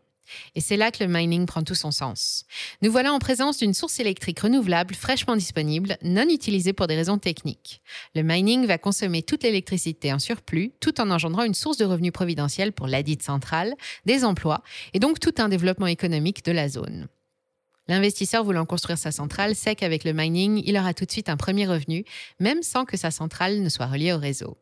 Et 0.54 0.60
c'est 0.60 0.76
là 0.76 0.90
que 0.90 1.02
le 1.02 1.10
mining 1.10 1.46
prend 1.46 1.62
tout 1.62 1.74
son 1.74 1.90
sens. 1.90 2.44
Nous 2.82 2.90
voilà 2.90 3.12
en 3.12 3.18
présence 3.18 3.58
d'une 3.58 3.74
source 3.74 4.00
électrique 4.00 4.40
renouvelable 4.40 4.94
fraîchement 4.94 5.36
disponible, 5.36 5.96
non 6.02 6.28
utilisée 6.28 6.72
pour 6.72 6.86
des 6.86 6.96
raisons 6.96 7.18
techniques. 7.18 7.80
Le 8.14 8.22
mining 8.22 8.66
va 8.66 8.78
consommer 8.78 9.22
toute 9.22 9.42
l'électricité 9.42 10.12
en 10.12 10.18
surplus, 10.18 10.72
tout 10.80 11.00
en 11.00 11.10
engendrant 11.10 11.44
une 11.44 11.54
source 11.54 11.78
de 11.78 11.84
revenus 11.84 12.12
providentiels 12.12 12.72
pour 12.72 12.86
ladite 12.86 13.22
centrale, 13.22 13.74
des 14.04 14.24
emplois 14.24 14.62
et 14.92 14.98
donc 14.98 15.20
tout 15.20 15.34
un 15.38 15.48
développement 15.48 15.86
économique 15.86 16.44
de 16.44 16.52
la 16.52 16.68
zone. 16.68 17.08
L'investisseur 17.88 18.44
voulant 18.44 18.66
construire 18.66 18.98
sa 18.98 19.12
centrale 19.12 19.54
sait 19.54 19.74
qu'avec 19.74 20.04
le 20.04 20.12
mining, 20.12 20.62
il 20.64 20.76
aura 20.76 20.94
tout 20.94 21.06
de 21.06 21.10
suite 21.10 21.28
un 21.28 21.36
premier 21.36 21.66
revenu, 21.66 22.04
même 22.38 22.62
sans 22.62 22.84
que 22.84 22.96
sa 22.96 23.10
centrale 23.10 23.62
ne 23.62 23.68
soit 23.68 23.86
reliée 23.86 24.12
au 24.12 24.18
réseau. 24.18 24.58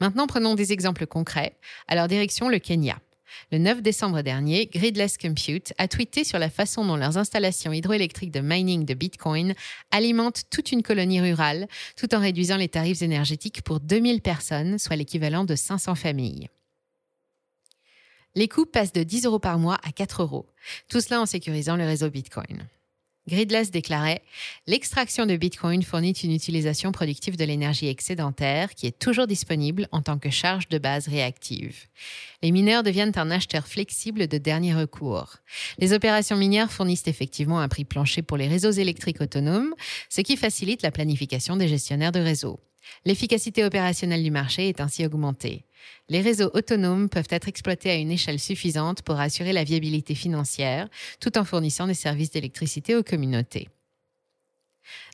Maintenant, 0.00 0.26
prenons 0.26 0.54
des 0.54 0.72
exemples 0.72 1.06
concrets. 1.06 1.56
Leur 1.92 2.08
direction, 2.08 2.48
le 2.48 2.58
Kenya. 2.58 2.98
Le 3.50 3.58
9 3.58 3.80
décembre 3.80 4.20
dernier, 4.20 4.66
Gridless 4.66 5.16
Compute 5.16 5.72
a 5.78 5.88
tweeté 5.88 6.24
sur 6.24 6.38
la 6.38 6.50
façon 6.50 6.84
dont 6.84 6.96
leurs 6.96 7.16
installations 7.16 7.72
hydroélectriques 7.72 8.30
de 8.30 8.40
mining 8.40 8.84
de 8.84 8.92
Bitcoin 8.92 9.54
alimentent 9.90 10.44
toute 10.50 10.72
une 10.72 10.82
colonie 10.82 11.20
rurale, 11.20 11.66
tout 11.96 12.14
en 12.14 12.20
réduisant 12.20 12.58
les 12.58 12.68
tarifs 12.68 13.00
énergétiques 13.00 13.62
pour 13.62 13.80
2000 13.80 14.20
personnes, 14.20 14.78
soit 14.78 14.96
l'équivalent 14.96 15.44
de 15.44 15.54
500 15.54 15.94
familles. 15.94 16.48
Les 18.34 18.48
coûts 18.48 18.66
passent 18.66 18.92
de 18.92 19.02
10 19.02 19.26
euros 19.26 19.38
par 19.38 19.58
mois 19.58 19.78
à 19.82 19.92
4 19.92 20.22
euros, 20.22 20.46
tout 20.88 21.00
cela 21.00 21.20
en 21.20 21.26
sécurisant 21.26 21.76
le 21.76 21.84
réseau 21.84 22.08
Bitcoin. 22.08 22.66
Gridless 23.28 23.70
déclarait 23.70 24.22
L'extraction 24.66 25.26
de 25.26 25.36
Bitcoin 25.36 25.82
fournit 25.82 26.12
une 26.12 26.32
utilisation 26.32 26.90
productive 26.90 27.36
de 27.36 27.44
l'énergie 27.44 27.86
excédentaire 27.86 28.74
qui 28.74 28.86
est 28.86 28.98
toujours 28.98 29.26
disponible 29.26 29.86
en 29.92 30.02
tant 30.02 30.18
que 30.18 30.30
charge 30.30 30.68
de 30.68 30.78
base 30.78 31.06
réactive. 31.08 31.86
Les 32.42 32.50
mineurs 32.50 32.82
deviennent 32.82 33.12
un 33.16 33.30
acheteur 33.30 33.66
flexible 33.66 34.26
de 34.26 34.38
dernier 34.38 34.74
recours. 34.74 35.36
Les 35.78 35.92
opérations 35.92 36.36
minières 36.36 36.72
fournissent 36.72 37.06
effectivement 37.06 37.60
un 37.60 37.68
prix 37.68 37.84
plancher 37.84 38.22
pour 38.22 38.38
les 38.38 38.48
réseaux 38.48 38.72
électriques 38.72 39.20
autonomes, 39.20 39.74
ce 40.08 40.20
qui 40.20 40.36
facilite 40.36 40.82
la 40.82 40.90
planification 40.90 41.56
des 41.56 41.68
gestionnaires 41.68 42.12
de 42.12 42.20
réseau. 42.20 42.58
L'efficacité 43.04 43.64
opérationnelle 43.64 44.22
du 44.22 44.30
marché 44.30 44.68
est 44.68 44.80
ainsi 44.80 45.04
augmentée. 45.04 45.64
Les 46.08 46.20
réseaux 46.20 46.50
autonomes 46.54 47.08
peuvent 47.08 47.28
être 47.30 47.48
exploités 47.48 47.90
à 47.90 47.96
une 47.96 48.10
échelle 48.10 48.38
suffisante 48.38 49.02
pour 49.02 49.18
assurer 49.18 49.52
la 49.52 49.64
viabilité 49.64 50.14
financière, 50.14 50.88
tout 51.20 51.38
en 51.38 51.44
fournissant 51.44 51.86
des 51.86 51.94
services 51.94 52.30
d'électricité 52.30 52.94
aux 52.96 53.02
communautés. 53.02 53.68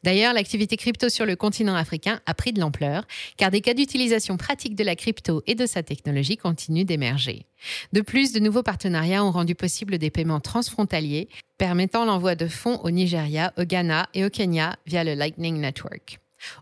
D'ailleurs, 0.03 0.33
l'activité 0.33 0.77
crypto 0.77 1.09
sur 1.09 1.27
le 1.27 1.37
continent 1.37 1.75
africain 1.75 2.21
a 2.27 2.35
pris 2.35 2.53
de 2.53 2.61
l'ampleur, 2.61 3.07
car 3.37 3.51
des 3.51 3.61
cas 3.61 3.75
d'utilisation 3.75 4.37
pratique 4.37 4.75
de 4.75 4.85
la 4.85 4.97
crypto 4.97 5.43
et 5.47 5.55
de 5.55 5.67
sa 5.67 5.83
technologie 5.83 6.37
continuent 6.37 6.85
d'émerger. 6.85 7.47
De 7.93 8.01
plus, 8.01 8.33
de 8.33 8.41
nouveaux 8.41 8.63
partenariats 8.63 9.25
ont 9.25 9.31
rendu 9.31 9.55
possible 9.55 9.99
des 9.99 10.11
paiements 10.11 10.41
transfrontaliers, 10.41 11.29
permettant 11.59 12.05
l'envoi 12.05 12.35
de 12.35 12.47
fonds 12.47 12.81
au 12.83 12.91
Nigeria, 12.91 13.53
au 13.59 13.65
Ghana 13.65 14.09
et 14.15 14.25
au 14.25 14.31
Kenya 14.31 14.77
via 14.87 15.05
le 15.05 15.15
Lightning 15.15 15.61
Network. 15.61 16.19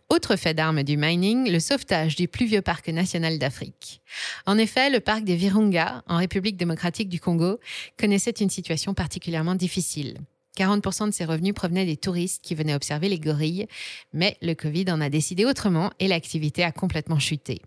Autre 0.09 0.37
fait 0.37 0.55
d'armes 0.55 0.83
du 0.83 0.97
mining, 0.97 1.51
le 1.51 1.61
sauvetage 1.61 2.17
du 2.17 2.29
plus 2.29 2.47
vieux 2.47 2.63
parc 2.63 2.89
national 2.89 3.39
d'Afrique. 3.39 4.01
En 4.47 4.59
effet, 4.59 4.91
le 4.91 5.01
parc 5.01 5.25
des 5.25 5.37
Virunga, 5.37 6.03
en 6.07 6.19
République 6.19 6.57
démocratique 6.57 7.09
du 7.09 7.21
Congo, 7.21 7.59
connaissait 7.99 8.31
une 8.31 8.51
situation 8.51 8.95
particulièrement 8.95 9.55
difficile. 9.55 10.19
40% 10.57 11.09
de 11.09 11.13
ses 11.13 11.25
revenus 11.25 11.55
provenaient 11.55 11.85
des 11.85 11.97
touristes 11.97 12.43
qui 12.43 12.55
venaient 12.55 12.75
observer 12.75 13.09
les 13.09 13.21
gorilles, 13.21 13.67
mais 14.13 14.37
le 14.41 14.55
Covid 14.55 14.87
en 14.91 15.01
a 15.01 15.11
décidé 15.11 15.45
autrement 15.45 15.91
et 15.99 16.09
l'activité 16.09 16.65
a 16.65 16.73
complètement 16.73 17.19
chuté. 17.19 17.61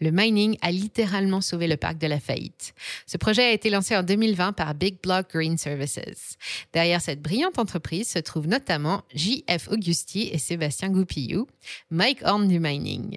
Le 0.00 0.10
mining 0.12 0.56
a 0.62 0.70
littéralement 0.70 1.40
sauvé 1.40 1.66
le 1.66 1.76
parc 1.76 1.98
de 1.98 2.06
la 2.06 2.20
faillite. 2.20 2.72
Ce 3.06 3.16
projet 3.16 3.42
a 3.42 3.52
été 3.52 3.68
lancé 3.68 3.96
en 3.96 4.02
2020 4.02 4.52
par 4.52 4.74
Big 4.74 5.00
Block 5.02 5.32
Green 5.32 5.58
Services. 5.58 6.36
Derrière 6.72 7.00
cette 7.00 7.20
brillante 7.20 7.58
entreprise 7.58 8.08
se 8.08 8.18
trouvent 8.20 8.46
notamment 8.46 9.02
JF 9.14 9.68
Augusti 9.70 10.28
et 10.32 10.38
Sébastien 10.38 10.90
Goupillou, 10.90 11.48
Mike 11.90 12.22
Horn 12.24 12.46
du 12.46 12.60
mining. 12.60 13.16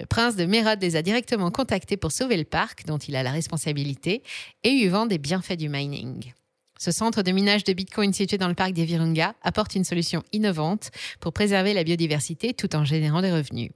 Le 0.00 0.06
prince 0.06 0.34
de 0.34 0.44
Mérode 0.44 0.82
les 0.82 0.96
a 0.96 1.02
directement 1.02 1.50
contactés 1.50 1.96
pour 1.96 2.10
sauver 2.10 2.36
le 2.36 2.44
parc 2.44 2.86
dont 2.86 2.98
il 2.98 3.14
a 3.14 3.22
la 3.22 3.30
responsabilité 3.30 4.22
et 4.64 4.70
lui 4.70 4.88
vend 4.88 5.06
des 5.06 5.18
bienfaits 5.18 5.56
du 5.56 5.68
mining. 5.68 6.32
Ce 6.78 6.92
centre 6.92 7.22
de 7.22 7.32
minage 7.32 7.64
de 7.64 7.72
Bitcoin 7.72 8.12
situé 8.12 8.38
dans 8.38 8.48
le 8.48 8.54
parc 8.54 8.72
des 8.72 8.84
Virunga 8.84 9.34
apporte 9.42 9.74
une 9.74 9.84
solution 9.84 10.22
innovante 10.32 10.90
pour 11.20 11.32
préserver 11.32 11.74
la 11.74 11.84
biodiversité 11.84 12.54
tout 12.54 12.74
en 12.76 12.84
générant 12.84 13.20
des 13.20 13.32
revenus. 13.32 13.70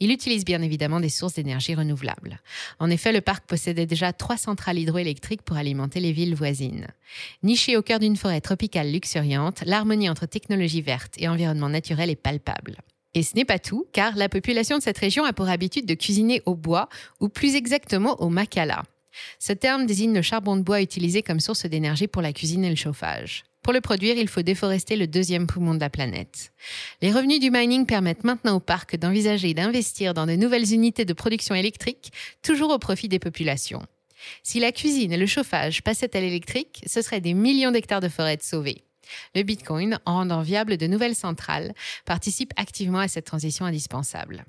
Il 0.00 0.10
utilise 0.10 0.44
bien 0.44 0.62
évidemment 0.62 1.00
des 1.00 1.08
sources 1.08 1.34
d'énergie 1.34 1.74
renouvelables. 1.74 2.40
En 2.78 2.90
effet, 2.90 3.12
le 3.12 3.20
parc 3.20 3.46
possédait 3.46 3.86
déjà 3.86 4.12
trois 4.12 4.36
centrales 4.36 4.78
hydroélectriques 4.78 5.42
pour 5.42 5.56
alimenter 5.56 6.00
les 6.00 6.12
villes 6.12 6.34
voisines. 6.34 6.86
Niché 7.42 7.76
au 7.76 7.82
cœur 7.82 7.98
d'une 7.98 8.16
forêt 8.16 8.40
tropicale 8.40 8.90
luxuriante, 8.90 9.62
l'harmonie 9.66 10.08
entre 10.08 10.26
technologie 10.26 10.82
verte 10.82 11.14
et 11.18 11.28
environnement 11.28 11.68
naturel 11.68 12.10
est 12.10 12.16
palpable. 12.16 12.76
Et 13.14 13.22
ce 13.22 13.34
n'est 13.34 13.44
pas 13.44 13.58
tout, 13.58 13.86
car 13.92 14.16
la 14.16 14.28
population 14.28 14.78
de 14.78 14.82
cette 14.82 14.98
région 14.98 15.24
a 15.24 15.32
pour 15.32 15.48
habitude 15.48 15.86
de 15.86 15.94
cuisiner 15.94 16.42
au 16.46 16.54
bois, 16.54 16.88
ou 17.20 17.28
plus 17.28 17.54
exactement 17.54 18.20
au 18.22 18.30
makala. 18.30 18.84
Ce 19.38 19.52
terme 19.52 19.84
désigne 19.86 20.14
le 20.14 20.22
charbon 20.22 20.56
de 20.56 20.62
bois 20.62 20.80
utilisé 20.80 21.22
comme 21.22 21.40
source 21.40 21.66
d'énergie 21.66 22.08
pour 22.08 22.22
la 22.22 22.32
cuisine 22.32 22.64
et 22.64 22.70
le 22.70 22.76
chauffage. 22.76 23.44
Pour 23.62 23.72
le 23.72 23.80
produire, 23.80 24.16
il 24.16 24.28
faut 24.28 24.42
déforester 24.42 24.96
le 24.96 25.06
deuxième 25.06 25.46
poumon 25.46 25.74
de 25.74 25.80
la 25.80 25.90
planète. 25.90 26.52
Les 27.00 27.12
revenus 27.12 27.38
du 27.38 27.50
mining 27.50 27.86
permettent 27.86 28.24
maintenant 28.24 28.56
au 28.56 28.60
parc 28.60 28.96
d'envisager 28.96 29.54
d'investir 29.54 30.14
dans 30.14 30.26
de 30.26 30.34
nouvelles 30.34 30.72
unités 30.72 31.04
de 31.04 31.12
production 31.12 31.54
électrique, 31.54 32.12
toujours 32.42 32.70
au 32.70 32.78
profit 32.78 33.08
des 33.08 33.20
populations. 33.20 33.86
Si 34.42 34.58
la 34.58 34.72
cuisine 34.72 35.12
et 35.12 35.16
le 35.16 35.26
chauffage 35.26 35.82
passaient 35.82 36.16
à 36.16 36.20
l'électrique, 36.20 36.82
ce 36.86 37.02
seraient 37.02 37.20
des 37.20 37.34
millions 37.34 37.70
d'hectares 37.70 38.00
de 38.00 38.08
forêts 38.08 38.38
sauvés. 38.42 38.82
Le 39.34 39.42
Bitcoin, 39.42 39.98
en 40.06 40.14
rendant 40.14 40.42
viable 40.42 40.76
de 40.76 40.86
nouvelles 40.86 41.16
centrales, 41.16 41.72
participe 42.04 42.52
activement 42.56 42.98
à 42.98 43.08
cette 43.08 43.26
transition 43.26 43.64
indispensable. 43.64 44.44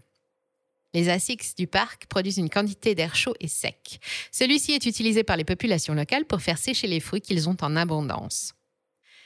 Les 0.95 1.09
ASICs 1.09 1.57
du 1.57 1.67
parc 1.67 2.05
produisent 2.05 2.37
une 2.37 2.51
quantité 2.51 2.93
d'air 2.93 3.15
chaud 3.15 3.33
et 3.39 3.47
sec. 3.47 3.99
Celui-ci 4.31 4.73
est 4.73 4.85
utilisé 4.85 5.23
par 5.23 5.37
les 5.37 5.43
populations 5.43 5.95
locales 5.95 6.25
pour 6.25 6.41
faire 6.41 6.59
sécher 6.59 6.87
les 6.87 6.99
fruits 6.99 7.21
qu'ils 7.21 7.49
ont 7.49 7.57
en 7.61 7.75
abondance. 7.75 8.53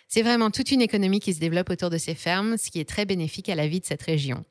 C'est 0.07 0.21
vraiment 0.21 0.51
toute 0.51 0.71
une 0.71 0.81
économie 0.81 1.19
qui 1.19 1.33
se 1.33 1.39
développe 1.39 1.69
autour 1.69 1.89
de 1.89 1.97
ces 1.97 2.15
fermes, 2.15 2.57
ce 2.57 2.71
qui 2.71 2.79
est 2.79 2.87
très 2.87 3.05
bénéfique 3.05 3.49
à 3.49 3.55
la 3.55 3.67
vie 3.67 3.79
de 3.79 3.85
cette 3.85 4.03
région. 4.03 4.45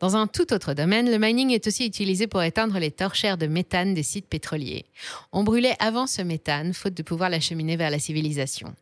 Dans 0.00 0.16
un 0.16 0.26
tout 0.26 0.52
autre 0.52 0.74
domaine, 0.74 1.10
le 1.10 1.18
mining 1.18 1.50
est 1.50 1.66
aussi 1.66 1.86
utilisé 1.86 2.26
pour 2.26 2.42
éteindre 2.42 2.78
les 2.78 2.90
torchères 2.90 3.38
de 3.38 3.46
méthane 3.46 3.94
des 3.94 4.02
sites 4.02 4.28
pétroliers. 4.28 4.86
On 5.32 5.44
brûlait 5.44 5.76
avant 5.78 6.06
ce 6.06 6.22
méthane, 6.22 6.72
faute 6.72 6.94
de 6.94 7.02
pouvoir 7.02 7.30
l'acheminer 7.30 7.76
vers 7.76 7.90
la 7.90 7.98
civilisation. 7.98 8.74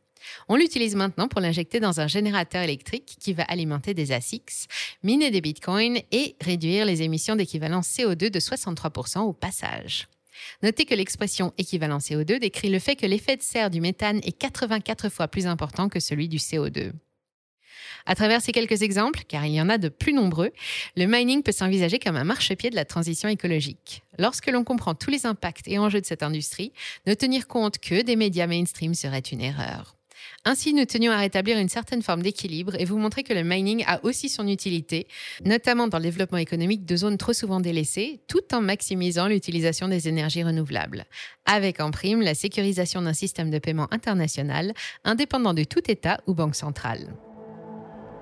On 0.49 0.57
l'utilise 0.57 0.95
maintenant 0.95 1.29
pour 1.29 1.41
l'injecter 1.41 1.81
dans 1.81 2.01
un 2.01 2.07
générateur 2.07 2.63
électrique 2.63 3.17
qui 3.21 3.35
va 3.35 3.45
alimenter 3.45 3.93
des 3.93 4.13
ASICs, 4.13 4.69
miner 5.03 5.31
des 5.31 5.43
bitcoins 5.43 5.99
et 6.13 6.37
réduire 6.41 6.87
les 6.87 7.03
émissions 7.03 7.37
d'équivalent 7.37 7.81
CO2 7.81 8.31
de 8.31 8.41
63% 8.41 9.21
au 9.21 9.33
passage. 9.33 10.09
Notez 10.63 10.85
que 10.85 10.95
l'expression 10.95 11.53
équivalent 11.59 11.99
CO2 11.99 12.39
décrit 12.39 12.71
le 12.71 12.79
fait 12.79 12.97
que 12.97 13.07
l'effet 13.07 13.37
de 13.37 13.43
serre 13.43 13.71
du 13.71 13.81
méthane 13.81 14.21
est 14.25 14.37
84 14.39 15.09
fois 15.09 15.29
plus 15.29 15.47
important 15.47 15.89
que 15.89 16.01
celui 16.01 16.29
du 16.29 16.39
CO2. 16.39 16.93
À 18.07 18.15
travers 18.15 18.43
ces 18.43 18.53
quelques 18.53 18.83
exemples, 18.83 19.23
car 19.27 19.47
il 19.47 19.55
y 19.55 19.61
en 19.61 19.71
a 19.71 19.79
de 19.79 19.89
plus 19.89 20.13
nombreux, 20.13 20.53
le 20.97 21.07
mining 21.07 21.43
peut 21.43 21.53
s'envisager 21.53 21.99
comme 21.99 22.17
un 22.17 22.25
marchepied 22.25 22.71
de 22.71 22.77
la 22.77 22.85
transition 22.85 23.29
écologique. 23.29 24.03
Lorsque 24.19 24.51
l'on 24.51 24.65
comprend 24.65 24.95
tous 24.95 25.11
les 25.11 25.25
impacts 25.25 25.67
et 25.69 25.79
enjeux 25.79 26.01
de 26.01 26.07
cette 26.07 26.23
industrie, 26.23 26.73
ne 27.07 27.15
tenir 27.15 27.49
compte 27.49 27.79
que 27.79 28.03
des 28.03 28.17
médias 28.17 28.47
mainstream 28.47 28.95
serait 28.95 29.21
une 29.21 29.41
erreur. 29.41 29.97
Ainsi, 30.47 30.75
nous 30.75 30.85
tenions 30.85 31.11
à 31.11 31.17
rétablir 31.17 31.59
une 31.59 31.71
certaine 31.71 32.03
forme 32.03 32.21
d'équilibre 32.23 32.75
et 32.79 32.85
vous 32.85 32.99
montrer 32.99 33.23
que 33.23 33.33
le 33.33 33.43
mining 33.43 33.83
a 33.87 34.05
aussi 34.05 34.29
son 34.29 34.47
utilité, 34.47 35.07
notamment 35.45 35.89
dans 35.89 35.97
le 35.99 36.05
développement 36.05 36.37
économique 36.37 36.85
de 36.85 36.97
zones 36.97 37.17
trop 37.17 37.33
souvent 37.33 37.61
délaissées, 37.61 38.21
tout 38.29 38.55
en 38.55 38.61
maximisant 38.61 39.27
l'utilisation 39.27 39.89
des 39.89 40.07
énergies 40.07 40.43
renouvelables. 40.43 41.07
Avec 41.47 41.81
en 41.81 41.91
prime 41.91 42.21
la 42.21 42.35
sécurisation 42.35 43.01
d'un 43.01 43.15
système 43.15 43.51
de 43.51 43.59
paiement 43.59 43.89
international 43.91 44.75
indépendant 45.05 45.55
de 45.55 45.65
tout 45.65 45.91
État 45.91 46.21
ou 46.27 46.35
banque 46.35 46.57
centrale. 46.57 47.15